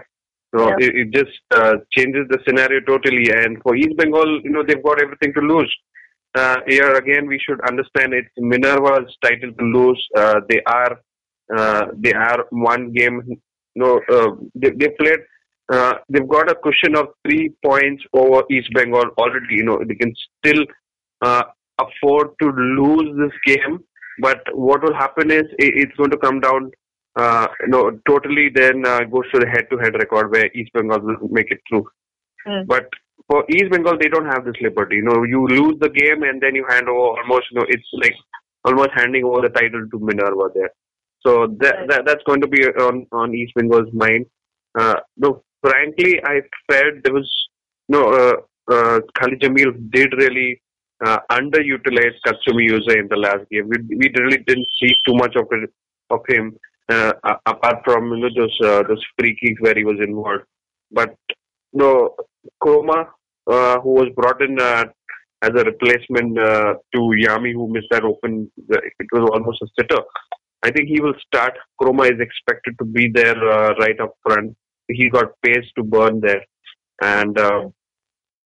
So 0.55 0.67
Yeah. 0.69 0.75
it, 0.85 0.91
it 1.01 1.07
just 1.19 1.37
uh, 1.59 1.73
changes 1.95 2.25
the 2.29 2.39
scenario 2.47 2.79
totally. 2.81 3.25
And 3.31 3.57
for 3.63 3.75
East 3.75 3.95
Bengal, 3.97 4.41
you 4.43 4.51
know, 4.51 4.63
they've 4.67 4.83
got 4.89 5.01
everything 5.01 5.33
to 5.33 5.41
lose. 5.41 5.73
Uh, 6.33 6.57
here 6.67 6.93
again, 6.95 7.27
we 7.27 7.39
should 7.45 7.61
understand 7.69 8.13
it's 8.13 8.29
Minerva's 8.37 9.11
title 9.23 9.51
to 9.59 9.65
lose. 9.77 10.01
Uh, 10.17 10.39
they 10.49 10.61
are 10.67 10.93
uh, 11.55 11.85
they 11.97 12.13
are 12.13 12.45
one 12.49 12.91
game. 12.91 13.21
No, 13.75 14.01
uh, 14.15 14.31
they, 14.55 14.71
they 14.71 14.89
played. 14.99 15.19
Uh, 15.71 15.93
they've 16.09 16.27
got 16.27 16.49
a 16.51 16.55
cushion 16.55 16.95
of 16.95 17.07
three 17.25 17.45
points 17.63 18.03
over 18.13 18.43
East 18.51 18.69
Bengal 18.73 19.05
already. 19.17 19.55
You 19.59 19.65
know, 19.65 19.79
they 19.87 19.95
can 19.95 20.13
still 20.37 20.63
uh, 21.21 21.43
afford 21.79 22.29
to 22.41 22.47
lose 22.49 23.09
this 23.23 23.55
game. 23.55 23.79
But 24.19 24.41
what 24.53 24.81
will 24.83 24.93
happen 24.93 25.31
is 25.31 25.43
it's 25.57 25.95
going 25.97 26.11
to 26.11 26.17
come 26.17 26.39
down, 26.39 26.71
uh, 27.15 27.47
you 27.61 27.67
know, 27.67 27.99
totally. 28.07 28.49
Then 28.53 28.85
uh, 28.85 29.03
goes 29.03 29.29
to 29.33 29.39
the 29.39 29.47
head-to-head 29.47 29.93
record 29.95 30.31
where 30.31 30.49
East 30.53 30.71
Bengal 30.73 31.01
will 31.01 31.27
make 31.29 31.51
it 31.51 31.59
through. 31.69 31.85
Mm. 32.47 32.67
But 32.67 32.87
for 33.29 33.43
East 33.49 33.71
Bengal, 33.71 33.97
they 33.99 34.07
don't 34.07 34.25
have 34.25 34.45
this 34.45 34.55
liberty. 34.61 34.97
You 34.97 35.03
know, 35.03 35.23
you 35.23 35.45
lose 35.47 35.79
the 35.79 35.89
game 35.89 36.23
and 36.23 36.41
then 36.41 36.55
you 36.55 36.65
hand 36.69 36.87
over 36.87 37.19
almost. 37.19 37.45
You 37.51 37.59
know, 37.59 37.65
it's 37.67 37.89
like 37.93 38.15
almost 38.63 38.91
handing 38.95 39.25
over 39.25 39.41
the 39.41 39.49
title 39.49 39.87
to 39.91 39.99
Minerva 39.99 40.49
there. 40.53 40.69
So 41.25 41.47
that, 41.59 41.75
Right. 41.75 41.89
that 41.89 42.05
that's 42.05 42.23
going 42.23 42.41
to 42.41 42.47
be 42.47 42.65
on 42.67 43.07
on 43.11 43.33
East 43.33 43.53
Bengal's 43.55 43.91
mind. 43.93 44.27
Uh, 44.77 44.95
no, 45.17 45.43
frankly, 45.61 46.21
I 46.23 46.41
felt 46.71 47.03
there 47.03 47.13
was 47.13 47.29
no. 47.89 48.01
Uh, 48.13 48.35
uh, 48.71 48.99
Khalid 49.19 49.41
Jamil 49.41 49.73
did 49.91 50.13
really 50.17 50.61
uh, 51.05 51.19
underutilize 51.31 52.15
Katsumi 52.25 52.69
Yusa 52.69 52.97
in 52.99 53.07
the 53.09 53.17
last 53.17 53.49
game. 53.49 53.67
We 53.69 53.97
we 53.97 54.11
really 54.17 54.43
didn't 54.45 54.67
see 54.79 54.93
too 55.07 55.15
much 55.15 55.35
of 55.35 55.47
it, 55.51 55.69
of 56.09 56.21
him 56.27 56.57
uh, 56.89 57.13
apart 57.45 57.77
from 57.83 58.11
you 58.11 58.17
know 58.17 58.29
those 58.35 58.57
uh, 58.63 58.83
those 58.87 59.03
free 59.17 59.35
kicks 59.41 59.61
where 59.61 59.75
he 59.75 59.83
was 59.83 59.97
involved. 60.01 60.43
But 60.91 61.15
no, 61.73 62.15
Kromah, 62.63 63.07
uh, 63.51 63.79
who 63.81 63.89
was 63.89 64.09
brought 64.15 64.41
in 64.41 64.59
uh, 64.59 64.85
as 65.41 65.49
a 65.49 65.63
replacement 65.63 66.37
uh, 66.37 66.75
to 66.93 66.99
Yami, 66.99 67.53
who 67.53 67.71
missed 67.71 67.87
that 67.91 68.03
open, 68.03 68.51
it 68.69 69.07
was 69.11 69.29
almost 69.33 69.61
a 69.61 69.67
sitter. 69.79 70.01
I 70.63 70.71
think 70.71 70.87
he 70.87 71.01
will 71.01 71.13
start. 71.25 71.53
Kromah 71.81 72.11
is 72.13 72.19
expected 72.19 72.75
to 72.79 72.85
be 72.85 73.09
there 73.13 73.37
uh, 73.37 73.73
right 73.75 73.99
up 73.99 74.15
front. 74.23 74.55
He 74.87 75.09
got 75.09 75.33
pace 75.43 75.65
to 75.77 75.83
burn 75.83 76.21
there, 76.21 76.43
and 77.01 77.37
uh, 77.39 77.69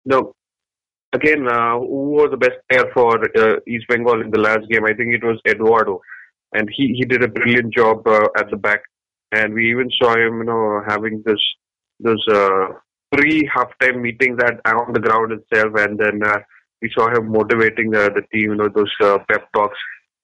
no. 0.05 0.35
Again, 1.15 1.49
uh, 1.49 1.79
who 1.79 2.11
was 2.21 2.29
the 2.31 2.37
best 2.37 2.59
player 2.71 2.91
for 2.93 3.19
uh, 3.39 3.57
East 3.67 3.87
Bengal 3.89 4.21
in 4.21 4.31
the 4.31 4.39
last 4.41 4.69
game? 4.69 4.85
I 4.85 4.93
think 4.93 5.15
it 5.15 5.25
was 5.25 5.41
Eduardo, 5.47 6.01
and 6.53 6.69
he, 6.71 6.95
he 6.99 7.05
did 7.07 7.25
a 7.25 7.29
brilliant 7.29 7.73
job 7.73 8.07
uh, 8.07 8.29
at 8.37 8.51
the 8.51 8.57
back. 8.57 8.81
And 9.33 9.55
we 9.55 9.71
even 9.71 9.91
saw 10.01 10.13
him, 10.13 10.39
you 10.39 10.45
know, 10.45 10.83
having 10.87 11.23
this 11.25 11.41
those 12.01 12.23
uh, 12.31 12.69
pre 13.13 13.49
halftime 13.49 14.01
meetings 14.01 14.39
at 14.43 14.61
on 14.73 14.93
the 14.93 15.01
ground 15.01 15.33
itself, 15.33 15.73
and 15.77 15.99
then 15.99 16.21
uh, 16.23 16.39
we 16.83 16.91
saw 16.95 17.09
him 17.09 17.33
motivating 17.33 17.95
uh, 17.95 18.11
the 18.11 18.23
team, 18.33 18.51
you 18.51 18.55
know, 18.57 18.69
those 18.69 18.93
uh, 19.03 19.19
pep 19.31 19.49
talks 19.55 19.79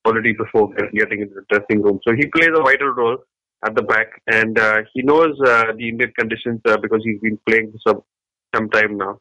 already 0.06 0.34
before 0.34 0.72
getting 0.92 1.22
into 1.22 1.34
the 1.34 1.44
dressing 1.48 1.82
room. 1.82 1.98
So 2.06 2.14
he 2.14 2.26
plays 2.26 2.50
a 2.54 2.62
vital 2.62 2.88
role 2.88 3.18
at 3.66 3.74
the 3.74 3.82
back, 3.82 4.20
and 4.26 4.58
uh, 4.58 4.82
he 4.92 5.02
knows 5.02 5.34
the 5.38 5.74
Indian 5.78 6.12
conditions 6.18 6.60
because 6.62 7.00
he's 7.02 7.20
been 7.20 7.38
playing 7.46 7.72
for 7.72 7.78
some 7.88 8.02
some 8.54 8.68
time 8.68 8.98
now. 8.98 9.18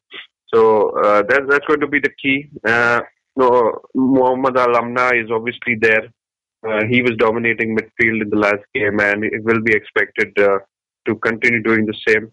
So 0.53 0.91
uh, 1.03 1.23
that's 1.27 1.45
that's 1.49 1.65
going 1.65 1.79
to 1.79 1.87
be 1.87 1.99
the 1.99 2.13
key. 2.21 2.49
Uh, 2.65 3.01
no, 3.35 3.79
Muhammad 3.95 4.57
Al 4.57 4.75
is 5.13 5.31
obviously 5.31 5.75
there. 5.81 6.05
Uh, 6.67 6.85
he 6.89 7.01
was 7.01 7.13
dominating 7.17 7.75
midfield 7.75 8.21
in 8.21 8.29
the 8.29 8.37
last 8.37 8.63
game, 8.73 8.99
and 8.99 9.23
it 9.23 9.43
will 9.43 9.61
be 9.61 9.73
expected 9.73 10.31
uh, 10.39 10.59
to 11.07 11.15
continue 11.15 11.61
doing 11.63 11.85
the 11.85 11.97
same. 12.07 12.31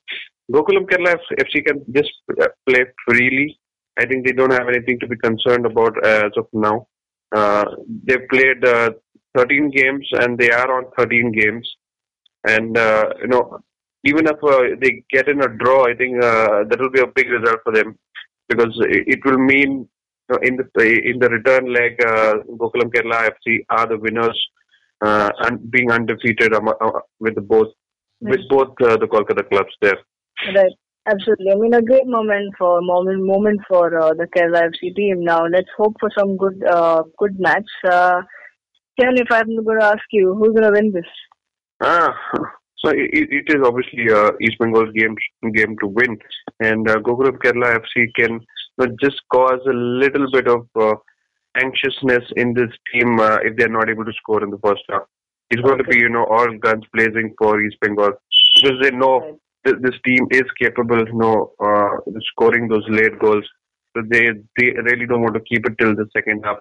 Gokulam 0.53 0.87
Kerala 0.87 1.17
FC 1.39 1.65
can 1.65 1.83
just 1.93 2.13
uh, 2.41 2.49
play 2.69 2.85
freely. 3.07 3.59
I 3.99 4.07
think 4.07 4.27
they 4.27 4.33
don't 4.33 4.53
have 4.53 4.69
anything 4.69 4.99
to 5.01 5.07
be 5.07 5.17
concerned 5.17 5.67
about 5.67 6.05
as 6.05 6.33
of 6.37 6.47
now. 6.53 6.87
Uh, 7.35 7.65
they've 8.05 8.29
played 8.29 8.65
uh, 8.65 8.91
13 9.37 9.71
games, 9.71 10.07
and 10.21 10.39
they 10.39 10.51
are 10.51 10.71
on 10.77 10.91
13 10.99 11.33
games. 11.33 11.69
And 12.45 12.77
you 13.23 13.29
know, 13.29 13.61
even 14.05 14.27
if 14.27 14.43
uh, 14.43 14.77
they 14.81 15.03
get 15.11 15.29
in 15.29 15.43
a 15.43 15.49
draw, 15.49 15.87
I 15.87 15.95
think 15.95 16.23
uh, 16.23 16.65
that 16.69 16.79
will 16.79 16.91
be 16.91 17.01
a 17.01 17.07
big 17.07 17.29
result 17.29 17.61
for 17.65 17.73
them 17.73 17.99
because 18.51 18.75
it, 18.83 19.21
will 19.25 19.39
mean 19.39 19.89
in 20.43 20.57
the 20.57 20.67
in 21.11 21.19
the 21.19 21.29
return 21.29 21.73
leg, 21.73 21.93
uh, 22.05 22.35
Gokulam 22.61 22.93
Kerala 22.95 23.31
FC 23.31 23.65
are 23.71 23.87
the 23.87 23.99
winners 23.99 24.39
uh, 25.01 25.31
and 25.47 25.71
being 25.71 25.91
undefeated 25.91 26.53
uh, 26.55 26.61
with 27.19 27.35
the 27.35 27.41
both 27.41 27.73
with 28.21 28.41
both 28.49 28.75
uh, 28.83 28.97
the 28.97 29.07
Kolkata 29.07 29.49
clubs 29.49 29.75
there. 29.81 29.99
Right. 30.55 30.73
Absolutely. 31.07 31.51
I 31.51 31.55
mean, 31.55 31.75
a 31.75 31.83
great 31.83 32.07
moment 32.07 32.55
for 32.59 32.81
moment 32.83 33.25
moment 33.25 33.61
for 33.67 33.87
uh, 33.99 34.13
the 34.15 34.27
Kerala 34.27 34.69
FC 34.71 34.95
team. 34.95 35.25
Now, 35.25 35.47
let's 35.47 35.71
hope 35.77 35.95
for 35.99 36.11
some 36.17 36.37
good 36.37 36.63
uh, 36.65 37.03
good 37.19 37.41
match. 37.41 37.71
Uh, 37.91 38.21
Ken, 39.01 39.15
if 39.17 39.29
I'm 39.31 39.65
going 39.65 39.81
to 39.81 39.87
ask 39.87 40.05
you, 40.13 40.35
who's 40.35 40.55
going 40.55 40.71
to 40.71 40.79
win 40.79 40.93
this? 40.93 41.11
Ah, 41.83 42.15
so 42.85 42.91
it, 42.91 43.11
it 43.13 43.45
is 43.49 43.63
obviously 43.65 44.13
uh, 44.13 44.33
East 44.43 44.59
Bengal's 44.59 44.93
game 44.93 45.17
game 45.55 45.75
to 45.81 45.87
win, 45.87 46.19
and 46.61 46.89
uh, 46.89 46.97
Kerala 46.97 47.81
FC 47.81 48.07
can 48.15 48.41
just 49.01 49.21
cause 49.33 49.61
a 49.67 49.73
little 49.73 50.31
bit 50.31 50.49
of 50.49 50.67
uh, 50.81 50.95
anxiousness 51.57 52.25
in 52.37 52.55
this 52.55 52.71
team 52.93 53.19
uh, 53.21 53.39
if 53.43 53.57
they're 53.57 53.69
not 53.69 53.91
able 53.91 54.05
to 54.05 54.13
score 54.13 54.43
in 54.43 54.51
the 54.51 54.59
first 54.65 54.83
half. 54.91 55.03
It's 55.51 55.63
going 55.63 55.79
to 55.79 55.85
be, 55.85 55.99
you 55.99 56.09
know, 56.09 56.25
all 56.31 56.47
guns 56.59 56.85
blazing 56.93 57.35
for 57.39 57.61
East 57.61 57.77
Bengal 57.81 58.13
because 58.55 58.79
they 58.83 58.91
know 58.91 59.39
th- 59.67 59.79
this 59.81 59.97
team 60.07 60.27
is 60.31 60.45
capable, 60.61 60.99
you 60.99 61.19
know, 61.19 61.53
uh, 61.59 62.11
scoring 62.33 62.69
those 62.69 62.85
late 62.89 63.19
goals. 63.19 63.45
So 63.97 64.03
they 64.09 64.29
they 64.57 64.71
really 64.89 65.07
don't 65.07 65.23
want 65.23 65.35
to 65.35 65.41
keep 65.41 65.67
it 65.67 65.77
till 65.81 65.97
the 65.97 66.07
second 66.17 66.43
half. 66.45 66.59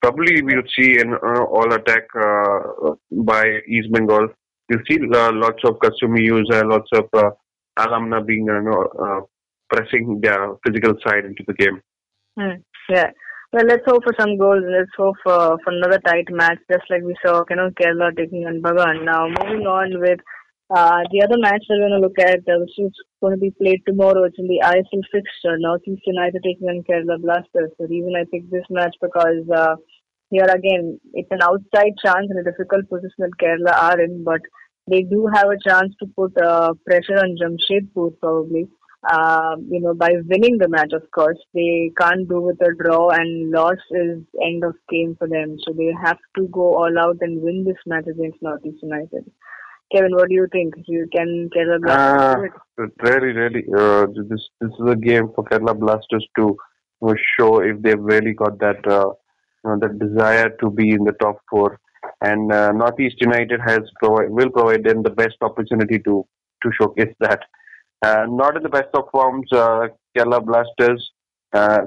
Probably 0.00 0.40
we'll 0.40 0.62
see 0.74 0.98
an 0.98 1.12
uh, 1.12 1.44
all 1.44 1.70
attack 1.74 2.04
uh, 2.18 2.94
by 3.10 3.60
East 3.68 3.92
Bengal. 3.92 4.28
You'll 4.70 4.80
see 4.88 4.98
uh, 5.14 5.32
lots 5.34 5.62
of 5.64 5.78
Katsumi 5.80 6.26
Yusa, 6.26 6.64
lots 6.64 6.88
of 6.94 7.08
uh, 7.12 7.30
Alamna 7.78 8.24
being, 8.24 8.46
you 8.46 8.62
know, 8.62 8.88
uh, 8.98 9.20
pressing 9.70 10.20
their 10.22 10.54
physical 10.66 10.94
side 11.06 11.24
into 11.24 11.44
the 11.46 11.54
game. 11.54 11.80
Hmm. 12.38 12.60
Yeah. 12.88 13.10
Well, 13.52 13.66
let's 13.66 13.82
hope 13.86 14.04
for 14.04 14.14
some 14.18 14.38
goals. 14.38 14.62
And 14.62 14.72
let's 14.72 14.94
hope 14.96 15.16
for, 15.24 15.58
for 15.64 15.72
another 15.72 15.98
tight 16.06 16.26
match, 16.30 16.58
just 16.70 16.84
like 16.90 17.02
we 17.02 17.16
saw, 17.24 17.42
you 17.50 17.56
know, 17.56 17.70
Kerala 17.70 18.16
taking 18.16 18.46
on 18.46 18.62
Bagan. 18.62 19.04
Now, 19.04 19.26
moving 19.26 19.66
on 19.66 20.00
with 20.00 20.20
uh, 20.70 21.02
the 21.10 21.22
other 21.22 21.36
match 21.38 21.64
we're 21.68 21.82
going 21.82 21.98
to 21.98 22.06
look 22.06 22.18
at, 22.20 22.46
uh, 22.46 22.62
which 22.62 22.78
is 22.78 22.94
going 23.20 23.34
to 23.34 23.40
be 23.40 23.50
played 23.50 23.82
tomorrow, 23.86 24.22
it's 24.22 24.38
in 24.38 24.46
the 24.46 24.62
ISL 24.62 25.02
fixture. 25.10 25.58
Northeast 25.58 26.02
United 26.06 26.42
taking 26.44 26.68
on 26.68 26.84
Kerala 26.86 27.20
Blasters. 27.20 27.74
The 27.78 27.88
reason 27.88 28.14
I 28.14 28.24
picked 28.30 28.52
this 28.52 28.70
match 28.70 28.94
because 29.02 29.42
uh, 29.50 29.74
here 30.30 30.46
again, 30.46 31.00
it's 31.12 31.30
an 31.32 31.42
outside 31.42 31.98
chance 32.04 32.30
in 32.30 32.38
a 32.38 32.44
difficult 32.44 32.88
position 32.88 33.18
that 33.18 33.38
Kerala 33.42 33.74
are 33.74 34.00
in, 34.00 34.22
but 34.22 34.40
they 34.88 35.02
do 35.02 35.26
have 35.34 35.50
a 35.50 35.58
chance 35.68 35.92
to 35.98 36.06
put 36.14 36.30
uh, 36.40 36.72
pressure 36.86 37.18
on 37.18 37.34
Jamshedpur 37.34 38.18
probably. 38.20 38.68
Uh, 39.08 39.56
you 39.70 39.80
know, 39.80 39.94
by 39.94 40.10
winning 40.28 40.58
the 40.58 40.68
match, 40.68 40.92
of 40.92 41.10
course, 41.10 41.38
they 41.54 41.90
can't 41.98 42.28
do 42.28 42.40
with 42.40 42.60
a 42.60 42.74
draw 42.74 43.08
and 43.08 43.50
loss 43.50 43.78
is 43.92 44.22
end 44.44 44.62
of 44.62 44.74
game 44.90 45.16
for 45.18 45.26
them. 45.26 45.56
So 45.66 45.72
they 45.72 45.90
have 46.04 46.18
to 46.36 46.48
go 46.48 46.76
all 46.76 46.98
out 46.98 47.16
and 47.22 47.40
win 47.40 47.64
this 47.64 47.78
match 47.86 48.04
against 48.10 48.42
Northeast 48.42 48.82
United. 48.82 49.30
Kevin, 49.92 50.12
what 50.12 50.28
do 50.28 50.34
you 50.34 50.46
think? 50.52 50.74
You 50.86 51.08
can 51.14 51.48
Kerala 51.56 51.80
Blasters? 51.80 52.50
Uh, 52.78 52.86
really, 53.02 53.32
really, 53.32 53.64
uh, 53.76 54.06
this 54.28 54.48
this 54.60 54.70
is 54.70 54.86
a 54.88 54.96
game 54.96 55.30
for 55.34 55.44
Kerala 55.44 55.78
Blasters 55.78 56.26
to 56.36 56.56
show 57.38 57.60
if 57.60 57.80
they've 57.80 57.98
really 57.98 58.34
got 58.34 58.58
that 58.60 58.86
uh, 58.86 59.10
you 59.64 59.70
know, 59.70 59.78
that 59.80 59.98
desire 59.98 60.50
to 60.60 60.70
be 60.70 60.90
in 60.90 61.04
the 61.04 61.12
top 61.12 61.38
four. 61.50 61.80
And 62.22 62.52
uh, 62.52 62.72
Northeast 62.72 63.16
United 63.20 63.60
has 63.66 63.80
provide, 63.98 64.30
will 64.30 64.50
provide 64.50 64.84
them 64.84 65.02
the 65.02 65.10
best 65.10 65.36
opportunity 65.40 65.98
to 66.00 66.26
to 66.62 66.70
showcase 66.78 67.14
that. 67.20 67.40
Uh, 68.02 68.24
not 68.28 68.56
in 68.56 68.62
the 68.62 68.68
best 68.68 68.88
of 68.94 69.04
forms, 69.12 69.46
uh, 69.52 69.88
Kerala 70.16 70.44
Blasters. 70.44 71.10
Uh, 71.52 71.80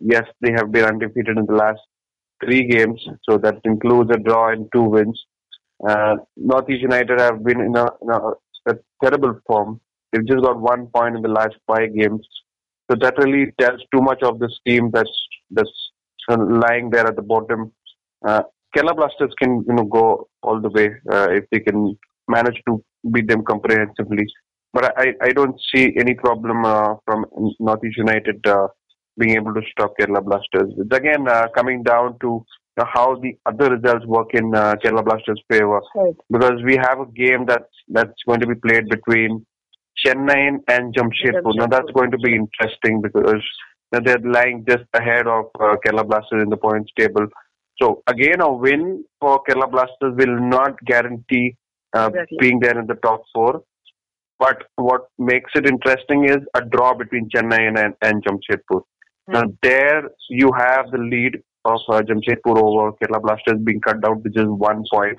yes, 0.00 0.24
they 0.40 0.52
have 0.52 0.70
been 0.72 0.84
undefeated 0.84 1.36
in 1.36 1.46
the 1.46 1.54
last 1.54 1.80
three 2.42 2.66
games, 2.66 3.04
so 3.28 3.36
that 3.38 3.56
includes 3.64 4.10
a 4.14 4.18
draw 4.18 4.50
and 4.52 4.66
two 4.72 4.82
wins. 4.82 5.20
Northeast 6.36 6.82
United 6.82 7.20
have 7.20 7.44
been 7.44 7.60
in 7.60 7.76
a, 7.76 7.86
in 8.02 8.10
a, 8.10 8.18
a 8.70 8.74
terrible 9.02 9.38
form. 9.46 9.80
They've 10.12 10.26
just 10.26 10.42
got 10.42 10.60
one 10.60 10.86
point 10.88 11.16
in 11.16 11.22
the 11.22 11.28
last 11.28 11.56
five 11.66 11.94
games. 11.94 12.26
So 12.90 12.96
that 13.00 13.18
really 13.18 13.52
tells 13.60 13.80
too 13.92 14.02
much 14.02 14.22
of 14.22 14.38
this 14.38 14.58
team 14.66 14.90
that's 14.92 15.10
that's 15.50 15.70
lying 16.28 16.90
there 16.90 17.06
at 17.06 17.16
the 17.16 17.22
bottom. 17.22 17.72
Uh, 18.26 18.42
Kerala 18.76 18.96
Blasters 18.96 19.32
can 19.38 19.64
you 19.66 19.74
know 19.74 19.84
go 19.84 20.28
all 20.42 20.60
the 20.60 20.70
way 20.70 20.90
uh, 21.10 21.28
if 21.30 21.44
they 21.50 21.60
can 21.60 21.98
manage 22.28 22.60
to 22.68 22.82
beat 23.12 23.28
them 23.28 23.42
comprehensively. 23.44 24.26
But 24.72 24.98
I, 24.98 25.14
I 25.22 25.32
don't 25.32 25.58
see 25.74 25.94
any 25.98 26.14
problem 26.14 26.64
uh, 26.64 26.94
from 27.04 27.26
Northeast 27.60 27.98
United 27.98 28.46
uh, 28.46 28.68
being 29.18 29.36
able 29.36 29.52
to 29.54 29.60
stop 29.70 29.94
Kerala 30.00 30.24
Blasters. 30.24 30.72
It's 30.78 30.96
again 30.96 31.28
uh, 31.28 31.48
coming 31.54 31.82
down 31.82 32.18
to 32.20 32.44
how 32.78 33.16
the 33.16 33.36
other 33.44 33.76
results 33.76 34.06
work 34.06 34.28
in 34.32 34.54
uh, 34.54 34.74
Kerala 34.82 35.04
Blasters' 35.04 35.42
favor. 35.50 35.80
Right. 35.94 36.14
Because 36.30 36.62
we 36.64 36.76
have 36.76 37.00
a 37.00 37.06
game 37.06 37.44
that's 37.46 37.74
that's 37.88 38.22
going 38.26 38.40
to 38.40 38.46
be 38.46 38.54
played 38.54 38.88
between 38.88 39.44
Chennai 40.04 40.58
and 40.68 40.94
Jamshedpur. 40.94 41.54
Now 41.56 41.66
that's 41.66 41.90
going 41.92 42.10
to 42.10 42.18
be 42.18 42.34
interesting 42.34 43.02
because 43.02 43.42
they're 43.90 44.18
lying 44.24 44.64
just 44.66 44.84
ahead 44.94 45.26
of 45.26 45.46
uh, 45.60 45.76
Kerala 45.84 46.08
Blasters 46.08 46.42
in 46.42 46.48
the 46.48 46.56
points 46.56 46.90
table. 46.98 47.26
So 47.80 48.02
again, 48.06 48.40
a 48.40 48.50
win 48.50 49.04
for 49.20 49.42
Kerala 49.44 49.70
Blasters 49.70 50.14
will 50.16 50.40
not 50.40 50.82
guarantee 50.86 51.56
uh, 51.94 52.08
Exactly. 52.08 52.38
being 52.40 52.60
there 52.60 52.78
in 52.78 52.86
the 52.86 52.94
top 52.94 53.22
four. 53.34 53.62
But 54.44 54.64
what 54.76 55.02
makes 55.32 55.52
it 55.60 55.66
interesting 55.72 56.24
is 56.34 56.38
a 56.60 56.62
draw 56.74 56.94
between 57.02 57.28
Chennai 57.34 57.62
and, 57.68 57.78
and, 57.84 57.94
and 58.08 58.24
Jamshedpur. 58.24 58.80
Now 59.34 59.44
there 59.62 60.02
you 60.42 60.50
have 60.58 60.90
the 60.94 60.98
lead 61.12 61.36
of 61.64 61.80
uh, 61.88 62.02
Jamshedpur 62.08 62.56
over 62.66 62.92
Kerala 62.98 63.22
Blasters 63.26 63.60
being 63.64 63.80
cut 63.88 64.00
down 64.06 64.22
to 64.22 64.30
just 64.38 64.48
one 64.70 64.84
point. 64.92 65.18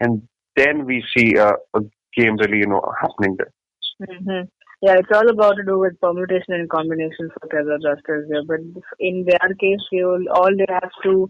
and 0.00 0.22
then 0.56 0.84
we 0.86 0.96
see 1.14 1.38
uh, 1.38 1.56
a 1.78 1.80
game 2.16 2.36
really 2.42 2.58
you 2.64 2.70
know 2.72 2.82
happening 3.02 3.36
there. 3.38 3.52
hmm 4.06 4.42
Yeah, 4.86 4.96
it's 5.02 5.14
all 5.18 5.28
about 5.30 5.54
to 5.58 5.64
do 5.68 5.76
with 5.82 6.00
permutation 6.00 6.54
and 6.56 6.70
combination 6.70 7.30
for 7.34 7.48
Kerala 7.52 7.78
Blasters 7.84 8.28
here. 8.32 8.42
But 8.50 8.60
in 9.00 9.24
their 9.28 9.48
case, 9.62 9.84
they 9.92 10.04
will, 10.04 10.26
all 10.38 10.52
they 10.60 10.68
have 10.80 10.90
to, 11.06 11.28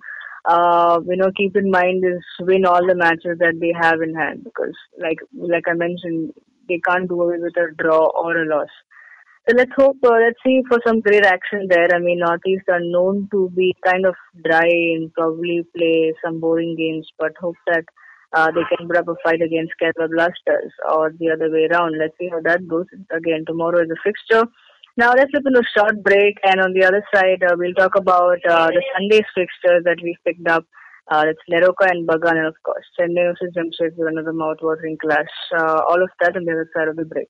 uh, 0.55 1.01
you 1.07 1.17
know, 1.17 1.31
keep 1.37 1.57
in 1.57 1.71
mind 1.71 2.05
is 2.05 2.25
win 2.51 2.67
all 2.67 2.87
the 2.87 2.95
matches 3.05 3.39
that 3.45 3.57
they 3.61 3.73
have 3.85 4.03
in 4.09 4.15
hand. 4.15 4.45
Because, 4.45 4.77
like 5.07 5.19
like 5.55 5.67
I 5.69 5.75
mentioned, 5.75 6.33
they 6.69 6.81
can't 6.87 7.09
do 7.09 7.23
away 7.23 7.39
with 7.39 7.57
a 7.57 7.75
draw 7.83 8.07
or 8.15 8.37
a 8.37 8.47
loss. 8.47 8.69
So 9.49 9.57
let's 9.57 9.73
hope, 9.77 9.97
uh, 10.05 10.13
let's 10.13 10.39
see 10.45 10.61
for 10.69 10.79
some 10.87 11.01
great 11.01 11.25
action 11.25 11.69
there. 11.71 11.89
I 11.95 11.99
mean, 11.99 12.19
Northeast 12.19 12.65
are 12.69 12.81
known 12.81 13.29
to 13.33 13.51
be 13.57 13.75
kind 13.85 14.05
of 14.05 14.15
dry 14.45 14.69
and 14.69 15.13
probably 15.15 15.67
play 15.77 16.13
some 16.23 16.39
boring 16.39 16.77
games, 16.77 17.09
but 17.19 17.33
hope 17.41 17.57
that 17.67 17.85
uh, 18.35 18.51
they 18.51 18.61
can 18.69 18.87
put 18.87 18.99
up 18.99 19.09
a 19.09 19.15
fight 19.25 19.41
against 19.41 19.73
Kerala 19.81 20.11
Blasters 20.11 20.73
or 20.93 21.15
the 21.19 21.31
other 21.31 21.51
way 21.51 21.67
around. 21.71 21.97
Let's 21.99 22.13
see 22.19 22.29
how 22.29 22.41
that 22.43 22.69
goes. 22.69 22.85
Again, 23.11 23.45
tomorrow 23.47 23.81
is 23.81 23.91
a 23.91 23.97
fixture. 24.05 24.45
Now 24.99 25.13
let's 25.13 25.31
flip 25.31 25.45
into 25.47 25.61
a 25.61 25.79
short 25.79 26.03
break, 26.03 26.37
and 26.43 26.61
on 26.61 26.75
the 26.75 26.85
other 26.85 27.03
side, 27.15 27.43
uh, 27.43 27.55
we'll 27.57 27.73
talk 27.75 27.95
about 27.97 28.39
uh, 28.51 28.67
the 28.67 28.83
Sunday's 28.93 29.31
fixtures 29.35 29.85
that 29.85 29.99
we've 30.03 30.23
picked 30.27 30.47
up. 30.49 30.67
Uh, 31.11 31.25
and 31.51 32.07
Bagan, 32.07 32.47
of 32.47 32.55
course, 32.63 32.85
Chennai 33.01 33.33
versus 33.41 33.55
another 33.99 34.33
mouth-watering 34.33 34.99
clash. 35.01 35.27
Uh, 35.57 35.81
all 35.89 36.03
of 36.03 36.11
that 36.21 36.37
on 36.37 36.45
the 36.45 36.53
other 36.53 36.69
side 36.77 36.89
of 36.89 36.97
the 36.97 37.05
break. 37.05 37.29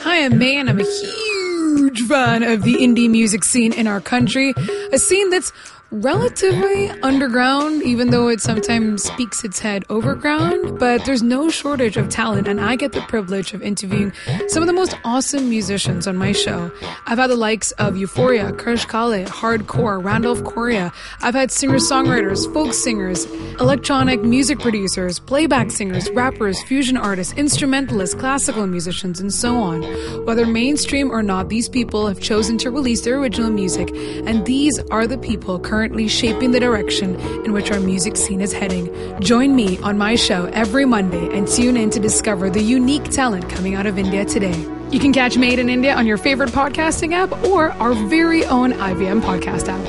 Hi, 0.00 0.24
I'm 0.24 0.38
May, 0.38 0.56
and 0.56 0.70
I'm 0.70 0.80
a 0.80 0.84
huge 0.84 2.00
fan 2.02 2.42
of 2.42 2.62
the 2.62 2.76
indie 2.76 3.10
music 3.10 3.44
scene 3.44 3.72
in 3.74 3.86
our 3.86 4.00
country. 4.00 4.54
A 4.92 4.98
scene 4.98 5.28
that's 5.28 5.52
relatively 5.92 6.90
underground, 7.02 7.82
even 7.84 8.10
though 8.10 8.28
it 8.28 8.40
sometimes 8.40 9.04
speaks 9.04 9.44
its 9.44 9.60
head 9.60 9.84
overground. 9.88 10.78
But 10.80 11.04
there's 11.04 11.22
no 11.22 11.48
shortage 11.48 11.96
of 11.96 12.08
talent, 12.08 12.48
and 12.48 12.60
I 12.60 12.74
get 12.74 12.92
the 12.92 13.02
privilege 13.02 13.54
of 13.54 13.62
interviewing 13.62 14.12
some 14.48 14.62
of 14.62 14.66
the 14.66 14.72
most 14.72 14.98
awesome 15.04 15.48
musicians 15.48 16.08
on 16.08 16.16
my 16.16 16.32
show. 16.32 16.72
I've 17.06 17.18
had 17.18 17.30
the 17.30 17.36
likes 17.36 17.70
of 17.72 17.96
Euphoria, 17.96 18.50
Karsh 18.52 18.88
Kale, 18.88 19.28
Hard 19.28 19.68
Kaur, 19.68 20.02
Randolph 20.02 20.42
Correa. 20.42 20.92
I've 21.20 21.34
had 21.34 21.52
singer-songwriters, 21.52 22.52
folk 22.52 22.74
singers, 22.74 23.26
electronic 23.60 24.22
music 24.22 24.58
producers, 24.58 25.20
playback 25.20 25.70
singers, 25.70 26.10
rappers, 26.10 26.60
fusion 26.64 26.96
artists, 26.96 27.32
instrumentalists, 27.34 28.16
classical 28.16 28.66
musicians, 28.66 29.20
and 29.20 29.32
so 29.32 29.56
on. 29.56 29.82
Whether 30.24 30.46
mainstream 30.46 31.12
or 31.12 31.22
not, 31.22 31.48
these 31.48 31.68
people 31.68 32.08
have 32.08 32.20
chosen 32.20 32.58
to 32.58 32.72
release 32.72 33.02
their 33.02 33.18
original 33.18 33.50
music, 33.50 33.90
and 33.94 34.44
these 34.44 34.80
are 34.90 35.06
the 35.06 35.18
people 35.18 35.60
currently 35.60 35.75
shaping 36.08 36.50
the 36.50 36.60
direction 36.60 37.14
in 37.44 37.52
which 37.52 37.70
our 37.70 37.80
music 37.80 38.16
scene 38.16 38.40
is 38.40 38.52
heading. 38.52 38.86
Join 39.20 39.54
me 39.54 39.78
on 39.80 39.98
my 39.98 40.14
show 40.14 40.46
every 40.46 40.84
Monday 40.84 41.36
and 41.36 41.46
tune 41.46 41.76
in 41.76 41.90
to 41.90 42.00
discover 42.00 42.48
the 42.48 42.62
unique 42.62 43.04
talent 43.04 43.48
coming 43.50 43.74
out 43.74 43.86
of 43.86 43.98
India 43.98 44.24
today. 44.24 44.56
You 44.90 44.98
can 44.98 45.12
catch 45.12 45.36
Made 45.36 45.58
in 45.58 45.68
India 45.68 45.94
on 45.94 46.06
your 46.06 46.16
favorite 46.16 46.50
podcasting 46.50 47.12
app 47.12 47.30
or 47.44 47.72
our 47.72 47.92
very 47.92 48.44
own 48.46 48.72
IVM 48.72 49.20
podcast 49.20 49.68
app. 49.68 49.84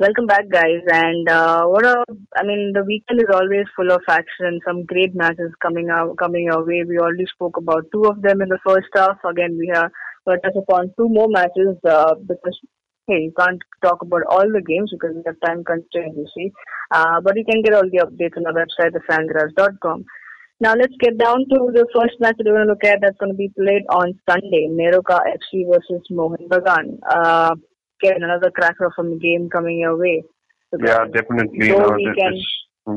Welcome 0.00 0.26
back, 0.26 0.48
guys. 0.50 0.82
And 0.90 1.28
uh, 1.28 1.66
what 1.66 1.84
a, 1.84 2.04
I 2.36 2.42
mean, 2.42 2.72
the 2.74 2.82
weekend 2.84 3.20
is 3.20 3.28
always 3.32 3.66
full 3.76 3.92
of 3.92 4.02
action 4.08 4.58
some 4.66 4.84
great 4.84 5.14
matches 5.14 5.52
coming 5.62 5.90
out, 5.90 6.16
coming 6.16 6.50
our 6.50 6.64
way. 6.64 6.82
We 6.88 6.98
already 6.98 7.26
spoke 7.26 7.56
about 7.56 7.84
two 7.92 8.04
of 8.04 8.22
them 8.22 8.40
in 8.40 8.48
the 8.48 8.58
first 8.66 8.88
half. 8.94 9.18
Again, 9.24 9.56
we 9.58 9.70
have 9.74 9.90
but 10.24 10.42
touch 10.42 10.56
upon 10.56 10.92
two 10.96 11.08
more 11.08 11.28
matches 11.28 11.76
uh, 11.88 12.14
because 12.14 12.58
hey, 13.10 13.22
you 13.24 13.32
can't 13.38 13.60
talk 13.82 14.02
about 14.02 14.22
all 14.28 14.46
the 14.56 14.62
games 14.66 14.90
because 14.92 15.14
we 15.16 15.22
have 15.26 15.40
time 15.44 15.64
constraints, 15.64 16.16
you 16.16 16.26
see. 16.36 16.52
Uh, 16.90 17.20
but 17.20 17.36
you 17.36 17.44
can 17.44 17.62
get 17.62 17.74
all 17.74 17.82
the 17.82 18.04
updates 18.06 18.36
on 18.36 18.46
our 18.46 18.54
website, 18.54 18.94
thefangarage.com. 18.94 20.04
Now 20.60 20.74
let's 20.74 20.94
get 21.00 21.16
down 21.18 21.38
to 21.50 21.58
the 21.72 21.86
first 21.94 22.20
match 22.20 22.36
that 22.38 22.44
we're 22.44 22.52
going 22.52 22.66
to 22.66 22.72
look 22.72 22.84
at. 22.84 23.00
That's 23.00 23.16
going 23.18 23.32
to 23.32 23.36
be 23.36 23.50
played 23.58 23.82
on 23.88 24.12
Sunday. 24.28 24.68
Neroca 24.70 25.20
FC 25.36 25.64
versus 25.66 26.06
Mohun 26.10 26.48
Bagan. 26.48 26.98
Uh, 27.10 27.54
another 28.02 28.50
cracker 28.50 28.86
of 28.86 28.92
a 29.06 29.18
game 29.18 29.48
coming 29.50 29.78
your 29.80 29.96
way. 29.98 30.22
Yeah, 30.78 31.04
definitely. 31.12 31.68
Though 31.68 31.78
no, 31.78 31.94
we 31.94 32.12
can- 32.16 32.34
is- 32.34 32.46
hmm. 32.86 32.96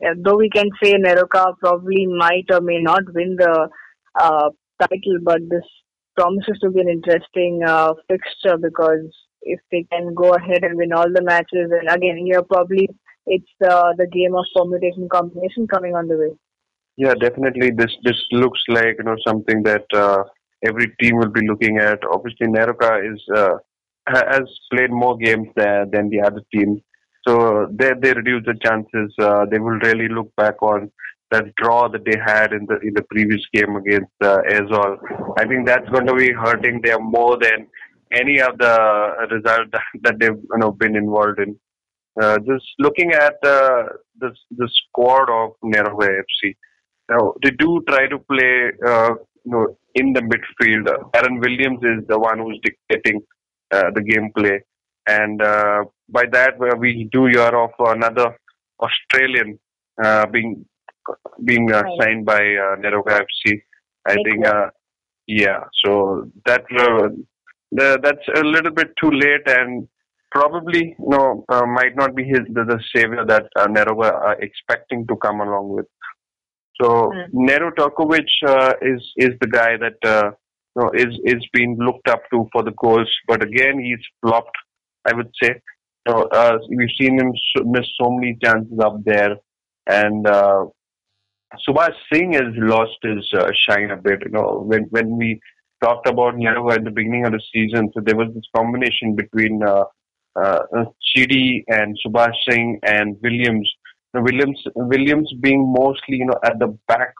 Yeah, 0.00 0.14
though 0.16 0.36
we 0.36 0.48
can 0.48 0.70
say 0.82 0.94
Neroca 0.94 1.58
probably 1.58 2.06
might 2.06 2.46
or 2.50 2.60
may 2.60 2.80
not 2.80 3.02
win 3.14 3.36
the 3.36 3.68
uh, 4.18 4.50
title, 4.80 5.18
but 5.22 5.40
this 5.50 5.64
promises 6.20 6.58
to 6.62 6.70
be 6.70 6.80
an 6.80 6.88
interesting 6.88 7.62
uh, 7.66 7.94
fixture 8.08 8.56
because 8.58 9.06
if 9.42 9.60
they 9.72 9.86
can 9.90 10.14
go 10.14 10.34
ahead 10.34 10.64
and 10.64 10.76
win 10.76 10.92
all 10.92 11.10
the 11.12 11.22
matches, 11.22 11.70
and 11.78 11.88
again, 11.88 12.18
here 12.24 12.42
probably 12.42 12.88
it's 13.26 13.54
uh, 13.66 13.92
the 13.96 14.06
game 14.06 14.34
of 14.34 14.44
permutation 14.54 15.08
combination 15.08 15.66
coming 15.66 15.94
on 15.94 16.08
the 16.08 16.16
way. 16.16 16.32
Yeah, 16.96 17.14
definitely. 17.14 17.70
This 17.70 17.92
this 18.04 18.20
looks 18.32 18.60
like 18.68 18.96
you 18.98 19.04
know 19.04 19.16
something 19.26 19.62
that 19.62 19.86
uh, 19.94 20.22
every 20.64 20.88
team 21.00 21.16
will 21.16 21.30
be 21.30 21.46
looking 21.48 21.78
at. 21.78 22.00
Obviously, 22.12 22.48
Neroca 22.48 22.92
is 23.12 23.20
uh, 23.34 23.56
has 24.06 24.42
played 24.72 24.90
more 24.90 25.16
games 25.16 25.48
than 25.56 25.90
than 25.90 26.10
the 26.10 26.20
other 26.20 26.42
teams, 26.54 26.80
so 27.26 27.66
they 27.72 27.92
they 28.02 28.12
reduce 28.12 28.44
the 28.44 28.58
chances. 28.66 29.14
Uh, 29.18 29.46
they 29.50 29.58
will 29.58 29.78
really 29.88 30.08
look 30.08 30.34
back 30.36 30.62
on 30.62 30.90
that 31.30 31.44
draw 31.56 31.88
that 31.88 32.04
they 32.04 32.18
had 32.24 32.52
in 32.52 32.66
the 32.66 32.78
in 32.80 32.94
the 32.94 33.02
previous 33.10 33.42
game 33.52 33.76
against 33.76 34.12
uh, 34.22 34.38
Aizawl. 34.48 34.96
I 35.38 35.46
think 35.46 35.66
that's 35.66 35.88
going 35.90 36.06
to 36.06 36.14
be 36.14 36.32
hurting 36.32 36.80
them 36.82 37.04
more 37.04 37.38
than 37.38 37.66
any 38.12 38.40
of 38.40 38.58
the 38.58 39.28
result 39.30 39.70
that, 39.72 39.82
that 40.02 40.18
they've 40.18 40.42
you 40.52 40.58
know 40.58 40.72
been 40.72 40.96
involved 40.96 41.40
in. 41.40 41.58
Uh, 42.20 42.38
just 42.38 42.66
looking 42.78 43.12
at 43.12 43.34
uh, 43.44 43.84
the 44.18 44.30
the 44.50 44.68
squad 44.80 45.30
of 45.30 45.52
Neroca 45.64 46.08
FC. 46.08 46.54
Now, 47.10 47.34
they 47.42 47.50
do 47.50 47.82
try 47.88 48.06
to 48.06 48.18
play, 48.18 48.70
uh, 48.86 49.14
you 49.44 49.50
know, 49.52 49.76
in 49.96 50.12
the 50.12 50.20
midfield. 50.20 50.86
Aryn 51.12 51.40
Williams 51.40 51.80
is 51.82 52.06
the 52.06 52.18
one 52.18 52.38
who's 52.38 52.60
dictating 52.62 53.20
uh, 53.72 53.90
the 53.94 54.00
gameplay, 54.00 54.60
and 55.06 55.42
uh, 55.42 55.84
by 56.08 56.24
that 56.32 56.54
uh, 56.60 56.76
we 56.76 57.08
do 57.10 57.26
hear 57.26 57.52
of 57.64 57.70
another 57.78 58.36
Australian 58.80 59.58
uh, 60.02 60.26
being 60.26 60.64
being 61.44 61.72
uh, 61.72 61.82
signed 62.00 62.24
by 62.24 62.40
uh, 62.40 62.76
Neroca 62.76 63.20
FC. 63.20 63.62
I 64.06 64.14
think, 64.14 64.46
uh, 64.46 64.70
yeah. 65.26 65.64
So 65.84 66.30
that 66.46 66.62
uh, 66.76 67.08
the, 67.72 67.98
that's 68.02 68.26
a 68.34 68.44
little 68.44 68.72
bit 68.72 68.88
too 69.00 69.10
late, 69.10 69.46
and 69.46 69.88
probably 70.30 70.96
you 70.98 71.08
know 71.08 71.44
uh, 71.48 71.66
might 71.66 71.96
not 71.96 72.14
be 72.14 72.24
his 72.24 72.40
the, 72.52 72.64
the 72.64 72.80
savior 72.94 73.24
that 73.26 73.46
uh, 73.56 73.66
Neroca 73.66 74.12
are 74.12 74.40
expecting 74.40 75.06
to 75.08 75.16
come 75.16 75.40
along 75.40 75.68
with. 75.68 75.86
So 76.80 77.10
Mm. 77.12 77.28
Nero 77.32 77.70
Tokovic 77.72 78.30
uh, 78.46 78.72
is 78.80 79.02
is 79.16 79.30
the 79.40 79.46
guy 79.46 79.76
that 79.76 79.98
uh, 80.04 80.30
you 80.76 80.82
know, 80.82 80.90
is 80.94 81.18
is 81.24 81.46
being 81.52 81.76
looked 81.78 82.08
up 82.08 82.22
to 82.32 82.48
for 82.52 82.62
the 82.62 82.72
goals, 82.72 83.10
but 83.28 83.42
again 83.42 83.78
he's 83.78 84.04
flopped. 84.22 84.56
I 85.08 85.14
would 85.14 85.30
say. 85.42 85.60
So 86.08 86.28
uh, 86.28 86.58
we've 86.68 86.88
seen 86.98 87.18
him 87.18 87.32
miss 87.64 87.86
so 88.00 88.10
many 88.10 88.36
chances 88.42 88.78
up 88.78 89.02
there, 89.04 89.36
and 89.86 90.26
uh, 90.26 90.66
Subhash 91.66 91.94
Singh 92.12 92.34
has 92.34 92.52
lost 92.56 92.96
his 93.02 93.28
uh, 93.34 93.50
shine 93.68 93.90
a 93.90 93.96
bit. 93.96 94.22
You 94.24 94.30
know, 94.30 94.62
when 94.64 94.84
when 94.90 95.16
we 95.16 95.40
talked 95.82 96.08
about 96.08 96.36
Nero 96.36 96.70
at 96.70 96.84
the 96.84 96.90
beginning 96.90 97.26
of 97.26 97.32
the 97.32 97.40
season, 97.52 97.90
so 97.92 98.00
there 98.04 98.16
was 98.16 98.28
this 98.34 98.44
combination 98.56 99.16
between 99.16 99.60
uh, 99.62 99.84
uh, 100.36 100.60
Chidi 101.08 101.64
and 101.68 101.98
Subhash 102.06 102.36
Singh 102.48 102.78
and 102.82 103.16
Williams. 103.22 103.70
Now, 104.14 104.22
Williams 104.22 104.62
Williams 104.76 105.32
being 105.40 105.74
mostly 105.76 106.18
you 106.18 106.26
know 106.26 106.38
at 106.44 106.58
the 106.58 106.78
back 106.86 107.14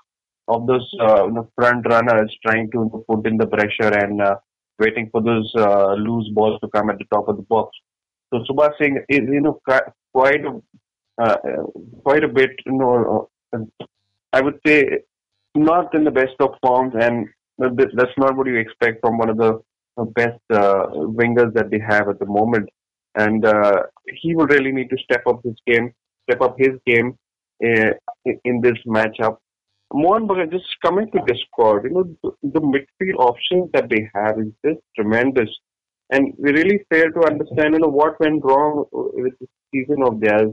of 0.46 0.66
those 0.66 0.88
uh, 1.00 1.26
you 1.26 1.32
know, 1.32 1.50
front 1.56 1.86
runners 1.88 2.36
trying 2.44 2.70
to 2.72 3.04
put 3.08 3.26
in 3.26 3.36
the 3.36 3.46
pressure 3.46 3.92
and 3.98 4.20
uh, 4.22 4.36
waiting 4.78 5.08
for 5.10 5.22
those 5.22 5.52
uh, 5.56 5.94
loose 5.94 6.28
balls 6.34 6.58
to 6.60 6.68
come 6.68 6.90
at 6.90 6.98
the 6.98 7.04
top 7.12 7.28
of 7.28 7.36
the 7.36 7.42
box. 7.42 7.76
So 8.32 8.44
Subhash 8.48 8.78
Singh 8.80 9.02
is 9.08 9.20
you 9.20 9.40
know 9.40 9.60
quite 10.12 10.44
a, 10.44 10.60
uh, 11.20 11.36
quite 12.04 12.22
a 12.22 12.28
bit 12.28 12.50
you 12.64 12.72
know 12.72 13.28
I 14.32 14.40
would 14.40 14.58
say 14.66 14.84
not 15.54 15.94
in 15.94 16.04
the 16.04 16.10
best 16.10 16.34
of 16.40 16.54
forms 16.62 16.94
and 16.98 17.28
that's 17.58 18.16
not 18.16 18.36
what 18.36 18.46
you 18.46 18.56
expect 18.56 19.00
from 19.00 19.18
one 19.18 19.28
of 19.28 19.36
the 19.36 19.60
best 20.14 20.40
uh, 20.50 20.86
wingers 20.92 21.52
that 21.54 21.70
they 21.70 21.80
have 21.80 22.08
at 22.08 22.18
the 22.18 22.26
moment. 22.26 22.68
And 23.16 23.44
uh, 23.44 23.82
he 24.22 24.34
will 24.34 24.46
really 24.46 24.72
need 24.72 24.88
to 24.90 24.96
step 25.02 25.22
up 25.26 25.40
his 25.44 25.56
game, 25.66 25.92
step 26.28 26.40
up 26.40 26.54
his 26.58 26.70
game 26.86 27.18
uh, 27.64 27.90
in, 28.24 28.40
in 28.44 28.60
this 28.60 28.78
matchup. 28.86 29.36
Mohan 29.92 30.28
Bagan, 30.28 30.52
just 30.52 30.66
coming 30.84 31.10
to 31.10 31.18
this 31.26 31.38
squad, 31.48 31.84
you 31.84 31.90
know, 31.90 32.16
the, 32.22 32.30
the 32.42 32.60
midfield 32.60 33.18
options 33.18 33.70
that 33.72 33.88
they 33.90 34.08
have 34.14 34.38
is 34.38 34.52
just 34.64 34.80
tremendous. 34.94 35.50
And 36.10 36.32
we 36.38 36.52
really 36.52 36.84
fail 36.90 37.10
to 37.12 37.26
understand, 37.26 37.74
you 37.74 37.80
know, 37.80 37.88
what 37.88 38.18
went 38.20 38.44
wrong 38.44 38.84
with 38.92 39.32
the 39.40 39.46
season 39.72 40.02
of 40.04 40.20
theirs. 40.20 40.52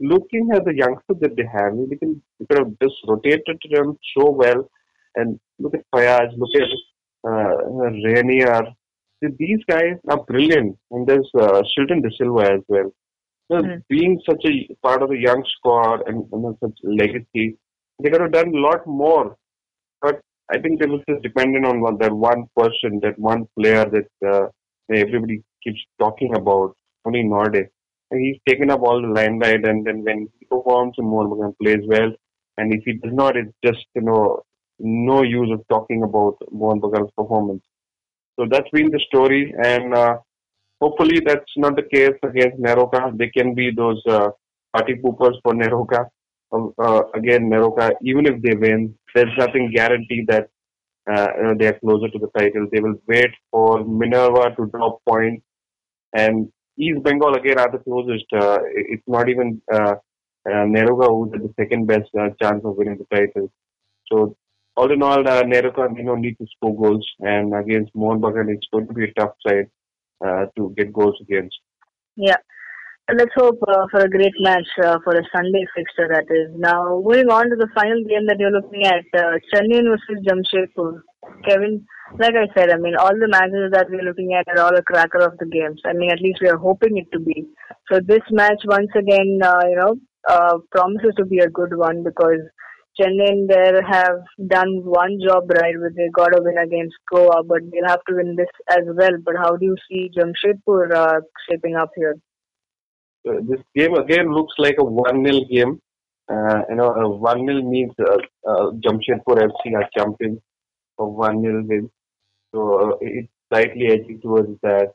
Looking 0.00 0.50
at 0.54 0.64
the 0.64 0.74
youngsters 0.74 1.18
that 1.20 1.36
they 1.36 1.44
have, 1.52 1.72
they 1.90 1.96
can 1.96 2.22
they 2.38 2.46
could 2.46 2.58
have 2.58 2.72
just 2.82 2.96
rotated 3.06 3.58
them 3.70 3.96
so 4.16 4.30
well. 4.30 4.68
And 5.14 5.38
look 5.58 5.74
at 5.74 5.84
Fayaz, 5.94 6.30
look 6.36 6.50
at 6.56 6.68
uh, 7.28 7.90
Rainier. 8.04 8.62
These 9.38 9.60
guys 9.68 9.96
are 10.08 10.22
brilliant. 10.24 10.76
And 10.90 11.06
there's 11.06 11.30
uh, 11.38 11.62
Shilton 11.70 12.02
D'Silva 12.02 12.54
as 12.54 12.60
well. 12.68 12.92
So 13.50 13.58
Mm. 13.58 13.82
being 13.88 14.20
such 14.28 14.42
a 14.46 14.74
part 14.82 15.02
of 15.02 15.10
the 15.10 15.18
young 15.18 15.44
squad 15.56 16.00
and, 16.06 16.24
and 16.32 16.56
such 16.62 16.78
legacy, 16.82 17.58
they 18.02 18.08
could 18.10 18.22
have 18.22 18.32
done 18.32 18.48
a 18.54 18.58
lot 18.58 18.86
more. 18.86 19.36
But 20.00 20.20
I 20.50 20.58
think 20.58 20.80
they 20.80 20.86
was 20.86 21.02
just 21.08 21.22
dependent 21.22 21.66
on 21.66 21.80
one, 21.80 21.98
that 21.98 22.12
one 22.12 22.46
person, 22.56 23.00
that 23.02 23.18
one 23.18 23.46
player 23.58 23.84
that 23.84 24.08
uh, 24.32 24.46
everybody 24.92 25.42
keeps 25.62 25.80
talking 25.98 26.34
about, 26.34 26.74
Sony 27.06 27.24
Norde. 27.26 27.66
He's 28.12 28.38
taken 28.48 28.70
up 28.70 28.80
all 28.82 29.00
the 29.00 29.08
limelight, 29.08 29.64
and 29.64 29.86
then 29.86 30.02
when 30.04 30.28
he 30.38 30.46
performs, 30.46 30.94
Mohan 30.98 31.30
Bagan 31.30 31.54
plays 31.62 31.84
well. 31.86 32.12
And 32.58 32.72
if 32.74 32.82
he 32.84 32.94
does 32.94 33.12
not, 33.12 33.36
it's 33.36 33.54
just 33.64 33.84
you 33.94 34.02
know 34.02 34.42
no 34.78 35.22
use 35.22 35.50
of 35.52 35.66
talking 35.68 36.02
about 36.02 36.36
Mohan 36.50 36.80
Bagan's 36.80 37.12
performance. 37.16 37.62
So 38.38 38.46
that's 38.50 38.68
been 38.70 38.90
the 38.90 39.00
story, 39.08 39.54
and 39.62 39.94
uh, 39.94 40.16
hopefully 40.80 41.20
that's 41.24 41.52
not 41.56 41.76
the 41.76 41.82
case 41.82 42.18
against 42.22 42.60
Neroca. 42.60 43.16
They 43.16 43.28
can 43.28 43.54
be 43.54 43.70
those 43.70 44.02
uh, 44.06 44.30
party 44.74 44.94
poopers 45.02 45.36
for 45.42 45.54
Neroca. 45.54 46.06
Um, 46.52 46.72
uh, 46.78 47.02
again, 47.14 47.48
Neroca, 47.50 47.92
even 48.02 48.26
if 48.26 48.42
they 48.42 48.54
win, 48.54 48.94
there's 49.14 49.36
nothing 49.38 49.70
guaranteed 49.74 50.26
that 50.28 50.48
uh, 51.10 51.54
they 51.58 51.66
are 51.66 51.78
closer 51.80 52.08
to 52.08 52.18
the 52.18 52.28
title. 52.38 52.66
They 52.70 52.80
will 52.80 53.00
wait 53.06 53.30
for 53.50 53.84
Minerva 53.84 54.54
to 54.56 54.66
drop 54.66 55.00
points, 55.08 55.44
and 56.14 56.50
East 56.78 57.02
Bengal 57.02 57.34
again 57.34 57.58
are 57.58 57.70
the 57.70 57.78
closest. 57.78 58.24
Uh, 58.32 58.58
it's 58.74 59.02
not 59.06 59.28
even 59.28 59.60
uh, 59.72 59.94
uh, 60.46 60.64
Neroca 60.74 61.08
who's 61.08 61.32
the 61.32 61.52
second 61.58 61.86
best 61.86 62.10
uh, 62.18 62.30
chance 62.40 62.62
of 62.64 62.76
winning 62.76 62.98
the 62.98 63.16
title. 63.16 63.52
So 64.10 64.36
all 64.76 64.90
in 64.90 65.02
all, 65.02 65.26
uh, 65.26 65.42
Neroca 65.42 65.96
you 65.96 66.04
know 66.04 66.14
need 66.14 66.38
to 66.38 66.46
score 66.56 66.76
goals, 66.76 67.06
and 67.20 67.54
against 67.54 67.94
Mohun 67.94 68.20
Bagan, 68.20 68.54
it's 68.54 68.66
going 68.72 68.86
to 68.86 68.94
be 68.94 69.04
a 69.04 69.12
tough 69.14 69.34
side 69.46 69.68
uh, 70.24 70.46
to 70.56 70.74
get 70.76 70.92
goals 70.92 71.16
against. 71.20 71.58
Yeah. 72.16 72.36
Let's 73.10 73.34
hope 73.34 73.58
uh, 73.66 73.86
for 73.90 74.00
a 74.00 74.08
great 74.08 74.32
match 74.40 74.68
uh, 74.82 74.96
for 75.02 75.12
a 75.18 75.24
Sunday 75.34 75.66
fixture 75.74 76.08
that 76.08 76.24
is. 76.30 76.54
Now, 76.56 77.02
moving 77.02 77.28
on 77.28 77.50
to 77.50 77.56
the 77.56 77.68
final 77.74 77.98
game 78.04 78.26
that 78.26 78.38
you're 78.38 78.54
looking 78.54 78.86
at, 78.86 79.04
uh, 79.12 79.36
Chennai 79.52 79.82
versus 79.82 80.22
Jamshedpur. 80.24 81.02
Kevin, 81.46 81.84
like 82.18 82.34
I 82.34 82.46
said, 82.54 82.70
I 82.70 82.78
mean, 82.78 82.94
all 82.96 83.10
the 83.10 83.28
matches 83.28 83.72
that 83.72 83.90
we're 83.90 84.06
looking 84.06 84.34
at 84.38 84.46
are 84.48 84.64
all 84.64 84.76
a 84.76 84.82
cracker 84.82 85.18
of 85.18 85.36
the 85.38 85.46
games. 85.46 85.80
I 85.84 85.92
mean, 85.94 86.10
at 86.10 86.20
least 86.20 86.38
we 86.40 86.48
are 86.48 86.56
hoping 86.56 86.96
it 86.96 87.10
to 87.12 87.18
be. 87.18 87.44
So 87.90 87.98
this 88.00 88.22
match, 88.30 88.62
once 88.64 88.90
again, 88.96 89.40
uh, 89.42 89.60
you 89.68 89.76
know, 89.76 89.94
uh, 90.28 90.58
promises 90.70 91.12
to 91.18 91.26
be 91.26 91.40
a 91.40 91.50
good 91.50 91.76
one 91.76 92.04
because 92.04 92.40
Chennai 92.98 93.48
there 93.48 93.82
have 93.82 94.22
done 94.46 94.80
one 94.84 95.18
job 95.26 95.50
right 95.50 95.74
with 95.76 95.96
they 95.96 96.08
got 96.14 96.38
a 96.38 96.40
win 96.40 96.56
against 96.56 96.94
Goa, 97.12 97.42
but 97.42 97.60
they'll 97.70 97.88
have 97.90 98.04
to 98.08 98.14
win 98.14 98.36
this 98.36 98.52
as 98.70 98.86
well. 98.86 99.18
But 99.24 99.36
how 99.36 99.56
do 99.56 99.66
you 99.66 99.76
see 99.90 100.10
Jamshedpur 100.16 100.94
uh, 100.94 101.20
shaping 101.50 101.74
up 101.76 101.90
here? 101.96 102.16
Uh, 103.28 103.40
this 103.48 103.60
game 103.74 103.94
again 103.94 104.32
looks 104.32 104.54
like 104.58 104.76
a 104.78 104.84
1 104.84 105.24
0 105.24 105.44
game. 105.50 105.80
Uh, 106.28 106.62
you 106.68 106.76
know, 106.76 106.88
a 106.88 107.08
1 107.08 107.46
0 107.46 107.62
means 107.62 107.92
uh, 108.00 108.16
uh, 108.48 108.70
Jamshedpur 108.84 109.48
FC 109.50 109.74
are 109.76 109.88
champions 109.96 110.40
1 110.96 111.42
0 111.42 111.64
win. 111.66 111.90
So 112.54 112.92
uh, 112.92 112.96
it's 113.00 113.28
slightly 113.48 113.86
edging 113.86 114.20
towards 114.20 114.58
that. 114.62 114.92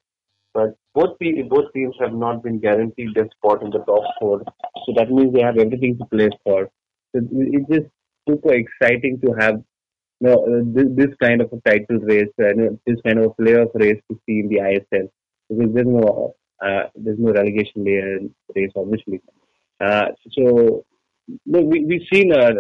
But 0.54 0.76
both, 0.94 1.18
te- 1.20 1.42
both 1.44 1.72
teams 1.74 1.96
have 2.00 2.14
not 2.14 2.44
been 2.44 2.60
guaranteed 2.60 3.14
their 3.14 3.30
spot 3.38 3.62
in 3.62 3.70
the 3.70 3.80
top 3.80 4.04
four. 4.20 4.42
So 4.86 4.94
that 4.96 5.10
means 5.10 5.34
they 5.34 5.42
have 5.42 5.58
everything 5.58 5.98
to 5.98 6.06
play 6.06 6.30
for. 6.44 6.70
So 7.16 7.22
it's 7.32 7.70
just 7.70 7.88
super 8.28 8.54
exciting 8.54 9.20
to 9.26 9.34
have 9.40 9.62
you 10.20 10.30
know, 10.30 10.34
uh, 10.34 10.64
this, 10.74 10.86
this 10.96 11.16
kind 11.22 11.42
of 11.42 11.52
a 11.54 11.70
title 11.70 12.00
race, 12.00 12.34
and 12.40 12.80
this 12.88 12.98
kind 13.06 13.20
of 13.20 13.26
a 13.26 13.42
playoff 13.42 13.70
race 13.76 14.02
to 14.10 14.20
see 14.26 14.40
in 14.40 14.50
the 14.50 14.58
ISL 14.58 15.10
because 15.50 15.74
there's 15.74 15.88
no 15.88 16.36
there's 16.96 17.20
no 17.20 17.32
relegation 17.32 17.84
layer 17.84 18.20
race, 18.56 18.72
obviously. 18.76 19.22
Uh, 19.80 20.08
so 20.32 20.86
no, 21.46 21.62
we 21.62 21.86
we've 21.86 22.08
seen 22.12 22.32
a 22.32 22.52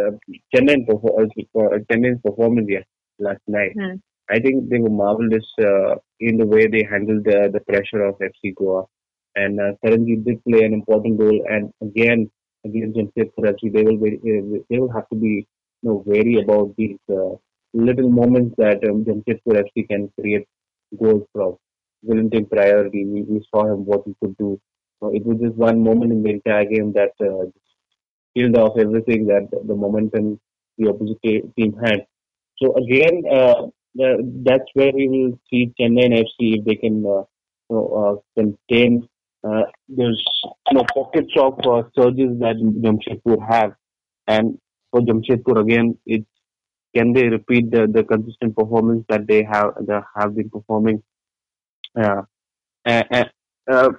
Chennai 0.53 0.85
performance 0.85 1.31
uh, 1.55 1.77
Chennai's 1.91 2.21
performance 2.21 2.67
yes, 2.69 2.83
last 3.19 3.41
night. 3.47 3.73
Hmm. 3.79 3.95
I 4.29 4.39
think 4.39 4.69
they 4.69 4.79
were 4.79 4.89
marvelous 4.89 5.45
uh, 5.59 5.95
in 6.19 6.37
the 6.37 6.45
way 6.45 6.67
they 6.67 6.83
handled 6.89 7.23
the, 7.23 7.49
the 7.51 7.61
pressure 7.61 8.03
of 8.03 8.15
FC 8.19 8.53
Goa. 8.55 8.83
And 9.35 9.59
uh, 9.59 9.73
did 9.83 10.43
play 10.43 10.63
an 10.65 10.73
important 10.73 11.19
role. 11.19 11.45
And 11.47 11.71
again, 11.81 12.29
against 12.65 12.97
Jamshedpur 12.97 13.53
FC, 13.53 13.71
they 13.71 13.83
will 13.83 13.97
be, 13.97 14.15
uh, 14.15 14.63
they 14.69 14.79
will 14.79 14.91
have 14.91 15.07
to 15.09 15.15
be 15.15 15.47
you 15.81 15.89
know 15.89 16.03
wary 16.05 16.41
about 16.41 16.75
these 16.75 16.97
uh, 17.09 17.35
little 17.73 18.09
moments 18.09 18.55
that 18.57 18.83
um, 18.89 19.05
Jamshedpur 19.05 19.63
FC 19.63 19.87
can 19.87 20.11
create 20.19 20.45
goals 20.99 21.27
from. 21.33 21.57
Wellington 22.01 22.45
Priori, 22.45 23.05
we, 23.05 23.21
we 23.23 23.45
saw 23.53 23.65
him 23.65 23.85
what 23.85 24.03
he 24.05 24.15
could 24.21 24.37
do. 24.37 24.59
So 24.99 25.13
it 25.13 25.25
was 25.25 25.37
just 25.39 25.55
one 25.55 25.83
moment 25.83 26.11
in 26.11 26.23
the 26.23 26.31
entire 26.31 26.65
game 26.65 26.93
that 26.93 27.11
uh, 27.21 27.45
killed 28.35 28.57
off 28.57 28.77
everything 28.77 29.27
that 29.27 29.49
the, 29.51 29.75
momentum 29.75 30.39
the 30.77 30.89
opposite 30.89 31.55
team 31.55 31.75
had. 31.83 32.05
So 32.61 32.75
again, 32.75 33.23
uh, 33.31 33.67
that's 33.95 34.69
where 34.73 34.91
we 34.93 35.07
will 35.07 35.39
see 35.49 35.73
Chennai 35.79 36.23
FC 36.23 36.59
if 36.59 36.65
they 36.65 36.75
can 36.75 37.03
uh, 37.05 37.23
you 37.69 37.75
know, 37.75 38.21
uh, 38.37 38.41
contain. 38.41 39.07
Uh, 39.43 39.63
there's 39.87 40.23
you 40.69 40.77
know 40.77 40.85
pockets 40.93 41.31
of 41.37 41.59
uh, 41.59 41.83
surges 41.95 42.39
that 42.39 42.55
Jamshedpur 42.57 43.37
have, 43.47 43.73
and 44.27 44.57
for 44.91 45.01
Jamshedpur 45.01 45.61
again, 45.61 45.97
it's 46.05 46.25
can 46.95 47.13
they 47.13 47.27
repeat 47.27 47.69
the, 47.69 47.87
the 47.87 48.03
consistent 48.03 48.55
performance 48.55 49.05
that 49.09 49.27
they 49.27 49.43
have 49.43 49.73
they 49.81 49.99
have 50.15 50.35
been 50.35 50.49
performing? 50.49 51.03
Uh, 51.97 52.21
and, 52.85 53.29
uh, 53.71 53.89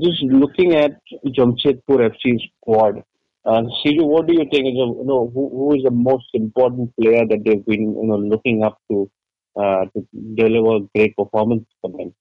just 0.00 0.22
looking 0.22 0.74
at 0.74 1.00
Jamshedpur 1.26 2.10
FC 2.10 2.38
squad, 2.46 3.02
uh, 3.44 3.62
Siju, 3.80 4.04
what 4.04 4.26
do 4.26 4.34
you 4.34 4.46
think? 4.50 4.66
Is 4.66 4.74
you 4.74 5.04
know, 5.04 5.30
who, 5.32 5.48
who 5.48 5.74
is 5.74 5.82
the 5.82 5.90
most 5.90 6.26
important 6.34 6.92
player 7.00 7.24
that 7.26 7.42
they've 7.44 7.64
been 7.64 7.94
you 7.94 8.06
know 8.06 8.16
looking 8.16 8.62
up 8.62 8.78
to 8.90 9.10
uh, 9.56 9.84
to 9.94 10.06
deliver 10.34 10.86
great 10.94 11.16
performance 11.16 11.64
for 11.80 11.90
them? 11.90 12.14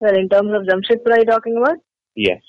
Well, 0.00 0.16
in 0.16 0.28
terms 0.28 0.50
of 0.54 0.62
Jamshedpur, 0.62 1.12
are 1.12 1.18
you 1.20 1.24
talking 1.24 1.56
about? 1.56 1.78
Yes. 2.14 2.42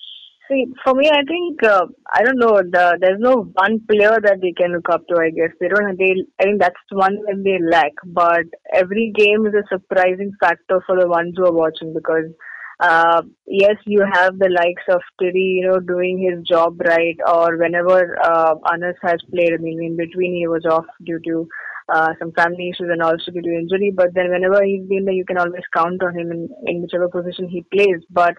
See, 0.49 0.65
for 0.83 0.95
me, 0.95 1.09
I 1.09 1.23
think 1.27 1.61
uh, 1.63 1.85
I 2.11 2.23
don't 2.23 2.39
know. 2.39 2.57
The, 2.57 2.97
there's 2.99 3.19
no 3.19 3.51
one 3.53 3.81
player 3.87 4.17
that 4.19 4.39
they 4.41 4.51
can 4.53 4.73
look 4.73 4.89
up 4.89 5.05
to. 5.07 5.21
I 5.21 5.29
guess 5.29 5.53
they 5.59 5.67
don't. 5.67 5.97
They, 5.97 6.25
I 6.39 6.43
think 6.43 6.59
that's 6.59 6.75
one 6.91 7.15
that 7.27 7.43
they 7.43 7.59
lack. 7.63 7.91
But 8.03 8.45
every 8.73 9.13
game 9.15 9.45
is 9.45 9.53
a 9.53 9.67
surprising 9.69 10.31
factor 10.39 10.81
for 10.87 10.99
the 10.99 11.07
ones 11.07 11.35
who 11.37 11.45
are 11.45 11.53
watching 11.53 11.93
because 11.93 12.33
uh, 12.79 13.21
yes, 13.45 13.75
you 13.85 14.03
have 14.11 14.39
the 14.39 14.49
likes 14.49 14.83
of 14.89 15.01
Tiri, 15.21 15.59
you 15.59 15.67
know, 15.67 15.79
doing 15.79 16.17
his 16.17 16.47
job 16.47 16.79
right, 16.81 17.17
or 17.27 17.57
whenever 17.57 18.17
uh, 18.23 18.55
Anas 18.71 18.95
has 19.03 19.19
played. 19.29 19.53
I 19.53 19.57
mean, 19.57 19.83
in 19.83 19.97
between 19.97 20.33
he 20.33 20.47
was 20.47 20.65
off 20.65 20.85
due 21.05 21.19
to 21.27 21.47
uh, 21.93 22.13
some 22.17 22.31
family 22.31 22.69
issues 22.69 22.89
and 22.91 23.01
also 23.03 23.31
due 23.31 23.41
to 23.41 23.49
injury. 23.49 23.91
But 23.95 24.15
then 24.15 24.31
whenever 24.31 24.63
he's 24.63 24.87
been 24.87 25.05
there, 25.05 25.13
you 25.13 25.25
can 25.25 25.37
always 25.37 25.63
count 25.75 26.01
on 26.01 26.17
him 26.17 26.31
in, 26.31 26.49
in 26.65 26.81
whichever 26.81 27.09
position 27.09 27.49
he 27.49 27.65
plays. 27.71 28.01
But 28.09 28.35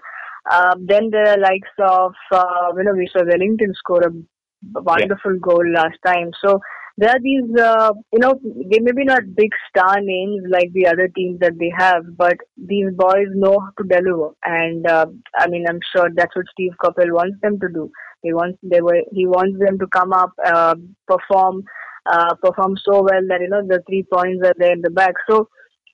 uh, 0.50 0.74
then 0.81 1.11
there 1.11 1.29
are 1.29 1.38
likes 1.38 1.68
of, 1.79 2.14
uh, 2.33 2.72
you 2.76 2.85
know, 2.85 2.92
we 2.92 3.09
saw 3.12 3.24
Wellington 3.24 3.72
score 3.74 4.03
a 4.03 4.81
wonderful 4.81 5.38
goal 5.40 5.64
last 5.72 5.98
time. 6.05 6.31
So 6.44 6.61
there 6.96 7.11
are 7.11 7.20
these, 7.22 7.44
uh, 7.59 7.92
you 8.12 8.18
know, 8.18 8.38
they 8.70 8.79
may 8.81 8.92
be 8.92 9.05
not 9.05 9.35
big 9.35 9.50
star 9.68 10.00
names 10.00 10.42
like 10.50 10.72
the 10.72 10.87
other 10.87 11.09
teams 11.09 11.40
that 11.40 11.59
they 11.59 11.72
have, 11.76 12.03
but 12.16 12.37
these 12.57 12.88
boys 12.94 13.29
know 13.35 13.59
how 13.59 13.70
to 13.79 13.88
deliver. 13.88 14.31
And 14.44 14.87
uh, 14.87 15.07
I 15.37 15.48
mean, 15.48 15.64
I'm 15.68 15.81
sure 15.94 16.11
that's 16.14 16.35
what 16.37 16.46
Steve 16.53 16.72
Coppell 16.83 17.12
wants 17.12 17.38
them 17.42 17.59
to 17.61 17.68
do. 17.68 17.90
He 18.22 18.35
wants 18.35 18.59
they 18.62 18.83
were 18.83 19.00
he 19.12 19.26
wants 19.26 19.59
them 19.59 19.79
to 19.79 19.87
come 19.87 20.12
up, 20.12 20.33
uh, 20.44 20.74
perform, 21.07 21.62
uh, 22.05 22.35
perform 22.42 22.76
so 22.85 23.03
well 23.03 23.22
that 23.29 23.40
you 23.40 23.48
know 23.48 23.62
the 23.66 23.83
three 23.88 24.05
points 24.12 24.44
are 24.44 24.55
there 24.59 24.72
in 24.72 24.83
the 24.83 24.90
back. 24.90 25.14
So 25.31 25.48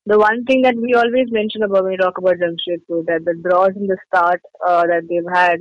the 0.06 0.18
one 0.18 0.44
thing 0.44 0.62
that 0.62 0.76
we 0.76 0.94
always 0.94 1.26
mention 1.30 1.62
about 1.62 1.82
when 1.82 1.92
we 1.92 1.96
talk 1.96 2.18
about 2.18 2.36
Jamshedpur 2.36 3.06
that 3.06 3.24
the 3.24 3.34
draws 3.42 3.74
in 3.76 3.86
the 3.86 3.98
start 4.06 4.40
uh, 4.66 4.86
that 4.86 5.02
they've 5.08 5.32
had, 5.34 5.60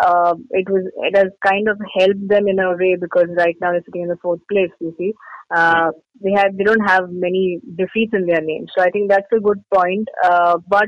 uh, 0.00 0.34
it 0.50 0.70
was 0.70 0.86
it 1.10 1.16
has 1.16 1.28
kind 1.44 1.68
of 1.68 1.76
helped 1.98 2.28
them 2.28 2.46
in 2.46 2.60
a 2.60 2.76
way 2.76 2.96
because 3.00 3.26
right 3.36 3.56
now 3.60 3.72
they're 3.72 3.82
sitting 3.84 4.02
in 4.02 4.08
the 4.08 4.22
fourth 4.22 4.40
place. 4.50 4.70
You 4.80 4.94
see, 4.96 5.12
uh, 5.54 5.90
they 6.22 6.30
have 6.36 6.56
they 6.56 6.64
don't 6.64 6.86
have 6.86 7.10
many 7.10 7.60
defeats 7.76 8.14
in 8.14 8.26
their 8.26 8.40
name, 8.40 8.66
so 8.74 8.82
I 8.82 8.90
think 8.90 9.10
that's 9.10 9.32
a 9.36 9.40
good 9.40 9.58
point. 9.74 10.08
Uh, 10.22 10.58
but 10.68 10.86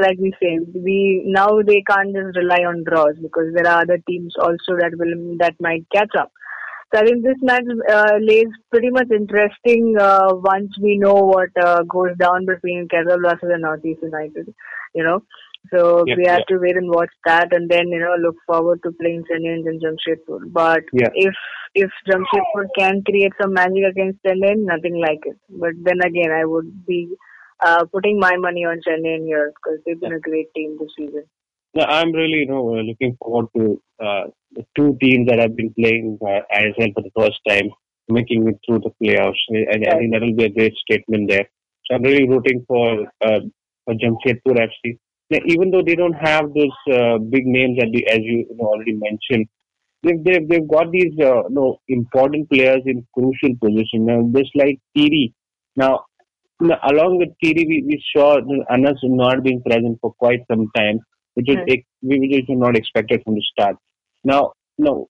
like 0.00 0.18
we 0.18 0.32
say, 0.42 0.58
we 0.74 1.22
now 1.26 1.62
they 1.64 1.82
can't 1.88 2.14
just 2.14 2.36
rely 2.36 2.66
on 2.66 2.84
draws 2.84 3.14
because 3.22 3.54
there 3.54 3.66
are 3.66 3.82
other 3.82 3.98
teams 4.08 4.34
also 4.40 4.74
that 4.78 4.92
will 4.98 5.36
that 5.38 5.54
might 5.60 5.86
catch 5.94 6.10
up. 6.18 6.32
I 6.98 7.04
think 7.04 7.24
this 7.24 7.36
match 7.42 7.64
uh, 7.88 8.18
lays 8.20 8.48
pretty 8.70 8.90
much 8.90 9.08
interesting 9.10 9.96
uh, 9.98 10.28
once 10.32 10.70
we 10.82 10.98
know 10.98 11.14
what 11.14 11.50
uh, 11.62 11.82
goes 11.84 12.16
down 12.18 12.46
between 12.46 12.88
Kerala 12.88 13.20
Blasters 13.20 13.52
and 13.52 13.62
Northeast 13.62 14.00
United. 14.02 14.52
You 14.94 15.04
know, 15.04 15.22
so 15.72 16.04
Yeah, 16.06 16.14
we 16.16 16.26
have 16.26 16.40
yeah. 16.48 16.56
to 16.56 16.60
wait 16.60 16.76
and 16.76 16.90
watch 16.90 17.10
that, 17.26 17.52
and 17.52 17.70
then 17.70 17.88
you 17.88 18.00
know 18.00 18.16
look 18.20 18.36
forward 18.46 18.80
to 18.84 18.92
playing 19.00 19.24
Chennai 19.30 19.54
and 19.68 19.80
Jamshedpur. 19.82 20.52
But 20.52 20.82
Yeah. 20.92 21.10
if 21.14 21.34
if 21.74 21.90
Jamshedpur 22.08 22.66
can 22.78 23.02
create 23.04 23.32
some 23.40 23.52
magic 23.52 23.84
against 23.90 24.22
Chennai, 24.24 24.54
nothing 24.56 25.00
like 25.00 25.20
it. 25.24 25.36
But 25.48 25.74
then 25.82 26.00
again, 26.04 26.32
I 26.32 26.44
would 26.44 26.86
be 26.86 27.08
uh, 27.64 27.84
putting 27.92 28.18
my 28.18 28.36
money 28.36 28.64
on 28.64 28.80
Chennai 28.86 29.24
here 29.24 29.52
because 29.54 29.78
they've 29.84 30.00
been 30.00 30.14
a 30.14 30.20
great 30.20 30.52
team 30.54 30.76
this 30.80 30.90
season. 30.96 31.24
No, 31.74 31.84
I'm 31.84 32.12
really 32.12 32.40
you 32.40 32.46
know 32.46 32.76
uh, 32.76 32.82
looking 32.82 33.16
forward 33.22 33.46
to 33.56 33.80
uh, 34.02 34.24
the 34.52 34.64
two 34.76 34.96
teams 35.00 35.28
that 35.28 35.38
have 35.38 35.56
been 35.56 35.72
playing 35.74 36.18
uh, 36.20 36.40
ISL 36.52 36.92
for 36.94 37.02
the 37.02 37.12
first 37.16 37.38
time, 37.48 37.70
making 38.08 38.48
it 38.48 38.56
through 38.66 38.80
the 38.80 38.90
playoffs. 39.00 39.38
And 39.48 39.86
I 39.86 39.98
think 39.98 40.12
that 40.12 40.22
will 40.22 40.34
be 40.34 40.46
a 40.46 40.50
great 40.50 40.74
statement 40.74 41.30
there. 41.30 41.48
So 41.86 41.94
I'm 41.94 42.02
really 42.02 42.28
rooting 42.28 42.64
for 42.66 43.06
uh, 43.24 43.40
for 43.84 43.94
Jamshedpur 43.94 44.56
FC. 44.66 44.98
Now, 45.30 45.38
even 45.46 45.70
though 45.70 45.82
they 45.86 45.94
don't 45.94 46.14
have 46.14 46.52
those 46.54 46.78
uh, 46.92 47.18
big 47.18 47.46
names 47.46 47.78
that 47.78 47.90
the, 47.92 48.04
as 48.08 48.18
you, 48.18 48.46
you 48.50 48.56
know, 48.56 48.66
already 48.66 48.94
mentioned, 48.94 49.46
they've, 50.02 50.24
they've 50.24 50.48
they've 50.48 50.68
got 50.68 50.90
these 50.90 51.12
uh, 51.20 51.46
you 51.48 51.54
know 51.54 51.78
important 51.86 52.50
players 52.50 52.82
in 52.84 53.06
crucial 53.14 53.54
positions. 53.62 54.08
Now, 54.08 54.28
just 54.34 54.50
like 54.56 54.80
Tiri. 54.96 55.34
Now, 55.76 56.06
now, 56.60 56.80
along 56.82 57.18
with 57.18 57.28
Tiri, 57.42 57.64
we, 57.68 57.84
we 57.86 58.02
saw 58.12 58.40
Anas 58.68 58.98
not 59.04 59.44
being 59.44 59.62
present 59.62 59.98
for 60.00 60.12
quite 60.14 60.40
some 60.50 60.68
time 60.76 60.98
which 61.34 61.46
was 61.48 61.58
Hmm. 61.58 61.68
ex- 61.68 61.86
which 62.02 62.48
was 62.48 62.58
not 62.58 62.76
expected 62.76 63.22
from 63.24 63.34
the 63.34 63.42
start. 63.52 63.76
Now, 64.24 64.52
no, 64.78 65.08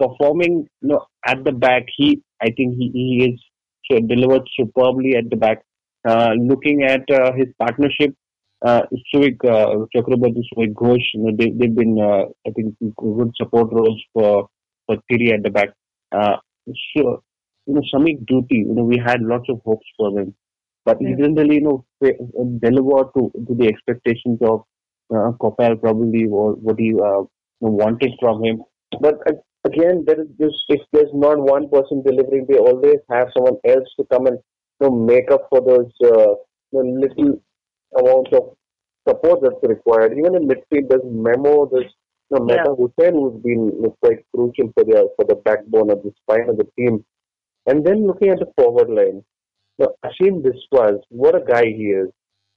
performing 0.00 0.68
you 0.80 0.88
know, 0.88 1.04
at 1.26 1.44
the 1.44 1.52
back, 1.52 1.84
he 1.96 2.22
I 2.40 2.46
think 2.56 2.76
he, 2.78 2.90
he 2.92 3.30
is 3.32 3.40
so 3.90 3.98
delivered 4.00 4.42
superbly 4.58 5.16
at 5.16 5.30
the 5.30 5.36
back. 5.36 5.62
Uh, 6.06 6.32
looking 6.38 6.82
at 6.84 7.02
uh, 7.10 7.32
his 7.32 7.48
partnership, 7.58 8.14
uh, 8.64 8.82
Suvik 9.12 9.36
uh, 9.44 9.84
Chakraborty, 9.94 10.42
Suvik 10.52 10.72
Ghosh, 10.74 11.04
you 11.14 11.22
know, 11.24 11.32
they, 11.38 11.50
they've 11.50 11.74
been 11.74 11.98
uh, 12.00 12.24
I 12.46 12.50
think 12.54 12.74
good 12.96 13.30
support 13.36 13.72
roles 13.72 14.02
for 14.12 14.48
for 14.86 14.96
Tiri 15.10 15.32
at 15.34 15.42
the 15.42 15.50
back. 15.50 15.68
Uh, 16.12 16.36
so 16.96 17.22
you 17.66 17.74
know, 17.74 17.82
Sameehg 17.92 18.26
Doutie, 18.26 18.64
you 18.66 18.74
know, 18.74 18.84
we 18.84 18.98
had 19.04 19.20
lots 19.22 19.48
of 19.48 19.60
hopes 19.64 19.86
for 19.96 20.18
him, 20.18 20.34
but 20.84 20.98
he 21.00 21.12
Hmm. 21.12 21.14
didn't 21.14 21.34
really 21.36 21.56
you 21.56 21.60
know 21.62 21.84
deliver 22.60 23.10
to 23.14 23.30
to 23.46 23.54
the 23.58 23.66
expectations 23.68 24.38
of 24.42 24.62
uh, 25.14 25.32
probably 25.38 26.26
what 26.26 26.78
he 26.78 26.94
uh, 26.94 27.22
wanted 27.60 28.12
from 28.20 28.44
him. 28.44 28.62
But 29.00 29.16
again, 29.64 30.04
there 30.06 30.20
is 30.20 30.28
just 30.40 30.56
if 30.68 30.80
there's 30.92 31.12
not 31.12 31.38
one 31.38 31.68
person 31.68 32.02
delivering, 32.06 32.46
they 32.48 32.58
always 32.58 33.00
have 33.10 33.28
someone 33.36 33.58
else 33.66 33.88
to 33.98 34.06
come 34.10 34.26
and 34.26 34.38
you 34.80 34.88
know, 34.88 34.94
make 34.94 35.30
up 35.30 35.46
for 35.50 35.60
those 35.60 35.92
uh, 36.04 36.34
you 36.72 36.82
know, 36.82 37.00
little 37.00 37.40
amounts 37.98 38.30
of 38.32 38.56
support 39.08 39.40
that's 39.42 39.62
required. 39.62 40.12
Even 40.18 40.36
in 40.36 40.48
midfield, 40.48 40.88
there's 40.88 41.02
Memo, 41.04 41.68
there's 41.72 41.92
you 42.30 42.38
know, 42.38 42.44
Mehtab 42.44 42.78
Hossain, 42.78 43.14
who's 43.14 43.42
been 43.42 43.92
quite 44.02 44.18
crucial 44.34 44.72
for 44.74 44.84
the 44.84 45.08
for 45.16 45.24
the 45.24 45.36
backbone 45.36 45.90
of 45.90 46.02
the 46.02 46.12
spine 46.22 46.48
of 46.48 46.56
the 46.56 46.66
team. 46.78 47.04
And 47.66 47.84
then 47.84 48.06
looking 48.06 48.30
at 48.30 48.38
the 48.38 48.50
forward 48.56 48.88
line, 48.88 49.22
now, 49.78 49.88
Ashim 50.04 50.42
Biswas, 50.42 50.98
what 51.08 51.36
a 51.36 51.44
guy 51.44 51.66
he 51.66 51.92
is. 51.94 52.08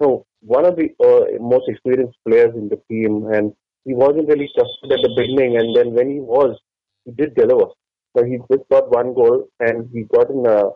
So 0.02 0.26
one 0.42 0.66
of 0.66 0.76
the 0.76 0.90
uh, 1.00 1.42
most 1.42 1.70
experienced 1.70 2.18
players 2.28 2.54
in 2.56 2.70
the 2.70 2.82
team, 2.90 3.28
and 3.32 3.54
he 3.86 3.94
wasn't 3.94 4.28
really 4.28 4.50
trusted 4.56 4.92
at 4.92 5.02
the 5.04 5.14
beginning, 5.16 5.58
and 5.58 5.76
then 5.76 5.94
when 5.94 6.10
he 6.10 6.20
was, 6.20 6.60
he 7.06 7.12
did 7.12 7.36
deliver. 7.36 7.72
So 8.18 8.26
he 8.26 8.38
just 8.52 8.68
got 8.70 8.92
one 8.92 9.14
goal, 9.14 9.48
and 9.60 9.90
he 9.94 10.04
got 10.04 10.30
in 10.30 10.46
a, 10.46 10.70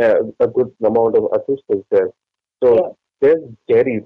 a, 0.00 0.14
a 0.40 0.46
good 0.48 0.70
amount 0.84 1.16
of 1.16 1.24
assists 1.34 1.66
as 1.72 1.82
well. 1.90 2.14
So 2.62 2.96
there's 3.20 3.42
Jerry. 3.68 4.04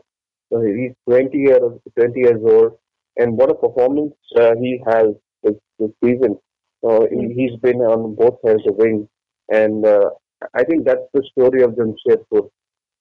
So 0.53 0.63
he's 0.63 0.93
20 1.09 1.37
years 1.37 1.61
20 1.99 2.19
years 2.21 2.41
old, 2.45 2.79
and 3.17 3.37
what 3.37 3.51
a 3.51 3.55
performance 3.55 4.15
uh, 4.39 4.55
he 4.61 4.81
has 4.87 5.09
this, 5.43 5.55
this 5.79 5.91
season. 6.03 6.39
Uh, 6.87 7.01
he, 7.11 7.35
he's 7.35 7.59
been 7.61 7.79
on 7.79 8.15
both 8.15 8.39
sides 8.45 8.63
of 8.67 8.77
the 8.77 8.85
wing, 8.85 9.09
and 9.51 9.85
uh, 9.85 10.11
I 10.55 10.65
think 10.65 10.85
that's 10.87 11.09
the 11.13 11.23
story 11.33 11.63
of 11.63 11.73
Jamshedpur. 11.73 12.49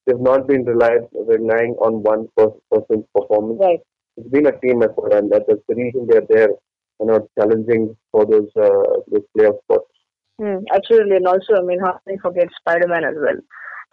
They've 0.05 0.19
not 0.19 0.47
been 0.47 0.63
relied, 0.65 1.07
relying 1.13 1.75
on 1.81 2.03
one 2.03 2.27
person's 2.37 3.05
performance. 3.15 3.59
Right. 3.59 3.79
It's 4.17 4.29
been 4.29 4.45
a 4.47 4.57
team 4.59 4.83
effort, 4.83 5.13
and 5.13 5.31
that's 5.31 5.45
the 5.67 5.75
reason 5.75 6.07
they're 6.07 6.27
there, 6.29 6.49
you 6.99 7.05
know, 7.07 7.27
challenging 7.37 7.97
for 8.11 8.25
those 8.25 8.49
uh, 8.55 9.01
those 9.11 9.25
playoff 9.35 9.59
spots. 9.63 9.91
Mm, 10.39 10.63
absolutely, 10.73 11.15
and 11.17 11.27
also, 11.27 11.55
I 11.57 11.63
mean, 11.63 11.79
how 11.79 11.99
can 12.07 12.19
forget 12.19 12.47
Spider-Man 12.59 13.03
as 13.03 13.15
well? 13.15 13.39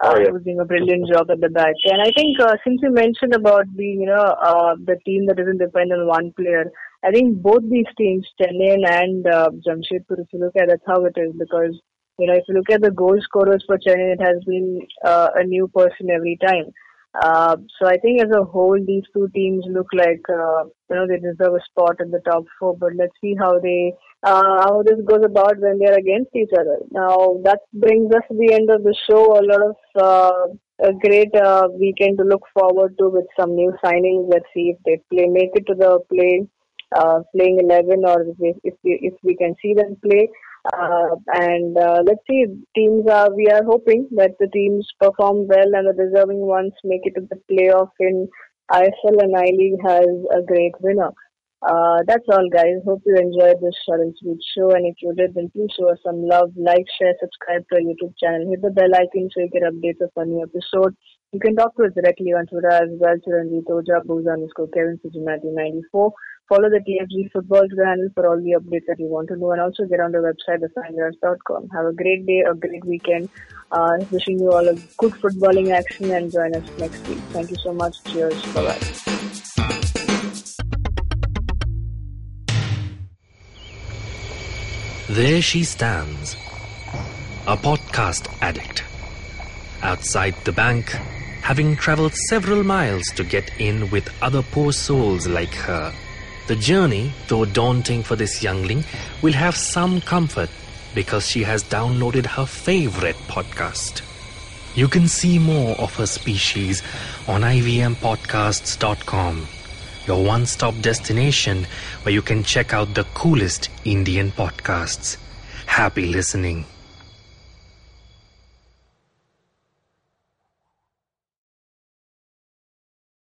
Uh, 0.03 0.13
Oh, 0.15 0.19
yeah. 0.19 0.29
who's 0.31 0.43
doing 0.43 0.59
a 0.59 0.65
brilliant 0.65 1.07
job 1.07 1.29
at 1.31 1.39
the 1.39 1.49
back. 1.49 1.75
And 1.85 2.01
I 2.01 2.11
think 2.15 2.39
uh, 2.39 2.55
since 2.65 2.81
you 2.81 2.91
mentioned 2.91 3.33
about 3.35 3.65
being, 3.77 4.01
you 4.01 4.07
know, 4.07 4.15
uh, 4.21 4.75
the 4.83 4.97
team 5.05 5.27
that 5.27 5.37
doesn't 5.37 5.59
depend 5.59 5.93
on 5.93 6.07
one 6.07 6.33
player, 6.35 6.71
I 7.05 7.11
think 7.11 7.41
both 7.41 7.61
these 7.69 7.85
teams, 7.97 8.27
Chennai 8.41 8.79
and 8.85 9.25
uh, 9.27 9.49
Jamshedpur, 9.65 10.19
if 10.19 10.27
you 10.33 10.39
look 10.39 10.55
at 10.57 10.67
that's 10.67 10.81
how 10.85 11.05
it 11.05 11.15
is. 11.15 11.33
Because 11.37 11.79
you 12.17 12.27
know, 12.27 12.33
if 12.33 12.43
you 12.47 12.55
look 12.55 12.69
at 12.69 12.81
the 12.81 12.91
goal 12.91 13.17
scorers 13.21 13.63
for 13.65 13.77
Chennai, 13.77 14.13
it 14.13 14.21
has 14.21 14.43
been 14.45 14.81
uh, 15.03 15.29
a 15.35 15.43
new 15.43 15.67
person 15.67 16.09
every 16.09 16.37
time. 16.45 16.65
Uh, 17.21 17.55
so 17.77 17.87
I 17.87 17.97
think 17.97 18.21
as 18.21 18.29
a 18.35 18.43
whole, 18.43 18.77
these 18.85 19.03
two 19.13 19.29
teams 19.35 19.63
look 19.69 19.87
like 19.93 20.21
uh, 20.29 20.63
you 20.89 20.95
know 20.95 21.05
they 21.07 21.17
deserve 21.17 21.53
a 21.53 21.63
spot 21.69 21.97
in 21.99 22.09
the 22.09 22.21
top 22.25 22.43
four. 22.59 22.75
But 22.75 22.95
let's 22.97 23.13
see 23.21 23.35
how 23.37 23.59
they 23.59 23.93
uh, 24.23 24.63
how 24.63 24.81
this 24.83 24.99
goes 25.07 25.23
about 25.23 25.59
when 25.59 25.77
they're 25.77 25.97
against 25.97 26.35
each 26.35 26.49
other. 26.59 26.79
Now 26.91 27.39
that 27.43 27.59
brings 27.71 28.11
us 28.15 28.23
to 28.31 28.37
the 28.37 28.53
end 28.53 28.71
of 28.71 28.83
the 28.83 28.95
show. 29.07 29.37
A 29.37 29.45
lot 29.45 29.61
of 29.61 29.75
uh, 29.95 30.87
a 30.89 30.93
great 30.93 31.35
uh, 31.35 31.67
weekend 31.79 32.17
to 32.17 32.23
look 32.23 32.43
forward 32.51 32.95
to 32.97 33.09
with 33.09 33.25
some 33.39 33.55
new 33.55 33.71
signings. 33.85 34.31
Let's 34.31 34.49
see 34.53 34.73
if 34.73 34.77
they 34.83 34.99
play 35.13 35.27
make 35.27 35.51
it 35.53 35.67
to 35.67 35.75
the 35.75 35.99
play 36.09 36.47
uh, 36.95 37.19
playing 37.35 37.59
eleven 37.59 38.05
or 38.05 38.21
if 38.23 38.35
we, 38.39 38.55
if 38.63 38.73
we 38.83 38.99
if 39.03 39.13
we 39.23 39.35
can 39.35 39.55
see 39.61 39.75
them 39.75 39.97
play. 40.03 40.29
Uh, 40.71 41.15
and 41.33 41.77
uh, 41.77 42.01
let's 42.05 42.21
see, 42.29 42.45
teams 42.73 43.05
are. 43.07 43.33
We 43.35 43.47
are 43.47 43.63
hoping 43.65 44.07
that 44.15 44.31
the 44.39 44.47
teams 44.47 44.87
perform 44.99 45.47
well 45.47 45.75
and 45.75 45.87
the 45.87 45.93
deserving 45.93 46.39
ones 46.39 46.71
make 46.83 47.01
it 47.03 47.15
to 47.15 47.27
the 47.29 47.41
playoff 47.51 47.89
in 47.99 48.29
ISL 48.71 49.21
and 49.21 49.35
I 49.35 49.51
League 49.51 49.81
has 49.83 50.07
a 50.31 50.41
great 50.41 50.73
winner. 50.79 51.11
Uh, 51.63 52.03
that's 52.05 52.27
all, 52.27 52.49
guys. 52.51 52.83
Hope 52.85 53.01
you 53.05 53.15
enjoyed 53.15 53.55
this 53.61 53.75
short 53.87 54.01
sweet 54.19 54.39
show. 54.55 54.71
And 54.71 54.85
if 54.85 54.95
you 55.01 55.13
did, 55.15 55.33
then 55.33 55.49
please 55.55 55.71
show 55.79 55.89
us 55.89 55.99
some 56.03 56.27
love, 56.27 56.51
like, 56.57 56.85
share, 56.99 57.15
subscribe 57.21 57.63
to 57.69 57.75
our 57.75 57.81
YouTube 57.81 58.13
channel, 58.19 58.49
hit 58.49 58.61
the 58.61 58.71
bell 58.71 58.93
icon 58.93 59.29
so 59.31 59.39
you 59.39 59.49
get 59.49 59.63
updates 59.63 60.03
of 60.03 60.11
our 60.17 60.25
new 60.25 60.43
episode. 60.43 60.95
You 61.31 61.39
can 61.39 61.55
talk 61.55 61.75
to 61.77 61.85
us 61.85 61.93
directly 61.95 62.33
on 62.33 62.45
Twitter 62.47 62.69
as 62.69 62.89
well, 62.99 63.15
Chiranjit 63.25 63.65
Oja, 63.65 64.05
Booza 64.05 64.33
underscore 64.33 64.67
Kevin, 64.67 64.99
Cincinnati 65.01 65.49
94. 65.49 66.11
Follow 66.49 66.69
the 66.69 66.83
TFG 66.83 67.31
football 67.31 67.65
handle 67.83 68.09
for 68.13 68.27
all 68.27 68.37
the 68.37 68.59
updates 68.59 68.85
that 68.87 68.99
you 68.99 69.07
want 69.07 69.29
to 69.29 69.37
know 69.37 69.51
and 69.51 69.61
also 69.61 69.85
get 69.85 70.01
on 70.01 70.11
the 70.11 70.19
website, 70.19 70.59
thefangarage.com. 70.59 71.69
Have 71.73 71.85
a 71.85 71.93
great 71.93 72.27
day, 72.27 72.43
a 72.47 72.53
great 72.53 72.85
weekend. 72.85 73.29
Uh, 73.71 73.97
wishing 74.11 74.37
you 74.37 74.51
all 74.51 74.67
a 74.67 74.75
good 74.97 75.13
footballing 75.13 75.71
action 75.71 76.11
and 76.11 76.31
join 76.31 76.53
us 76.53 76.69
next 76.77 77.07
week. 77.07 77.19
Thank 77.31 77.49
you 77.49 77.57
so 77.57 77.73
much. 77.73 78.03
Cheers. 78.03 78.39
Bye 78.53 78.65
bye 78.65 79.32
There 85.13 85.41
she 85.43 85.63
stands, 85.63 86.33
a 87.45 87.55
podcast 87.55 88.35
addict. 88.41 88.83
Outside 89.83 90.33
the 90.43 90.51
bank, 90.51 90.89
having 91.43 91.75
traveled 91.75 92.15
several 92.29 92.63
miles 92.63 93.03
to 93.17 93.23
get 93.23 93.51
in 93.59 93.91
with 93.91 94.09
other 94.23 94.41
poor 94.41 94.73
souls 94.73 95.27
like 95.27 95.53
her. 95.53 95.93
The 96.47 96.55
journey, 96.55 97.11
though 97.27 97.45
daunting 97.45 98.01
for 98.01 98.15
this 98.15 98.41
youngling, 98.41 98.85
will 99.21 99.33
have 99.33 99.55
some 99.55 100.01
comfort 100.01 100.49
because 100.95 101.27
she 101.27 101.43
has 101.43 101.63
downloaded 101.63 102.25
her 102.25 102.47
favorite 102.47 103.17
podcast. 103.27 104.01
You 104.73 104.87
can 104.87 105.07
see 105.07 105.37
more 105.37 105.75
of 105.75 105.95
her 105.97 106.07
species 106.07 106.81
on 107.27 107.41
ivmpodcasts.com, 107.41 109.47
your 110.07 110.23
one 110.23 110.45
stop 110.45 110.73
destination 110.81 111.65
where 112.03 112.13
you 112.13 112.21
can 112.21 112.43
check 112.43 112.73
out 112.73 112.93
the 112.93 113.05
coolest 113.13 113.69
Indian 113.85 114.31
podcasts. 114.31 115.17
Happy 115.65 116.05
listening. 116.07 116.65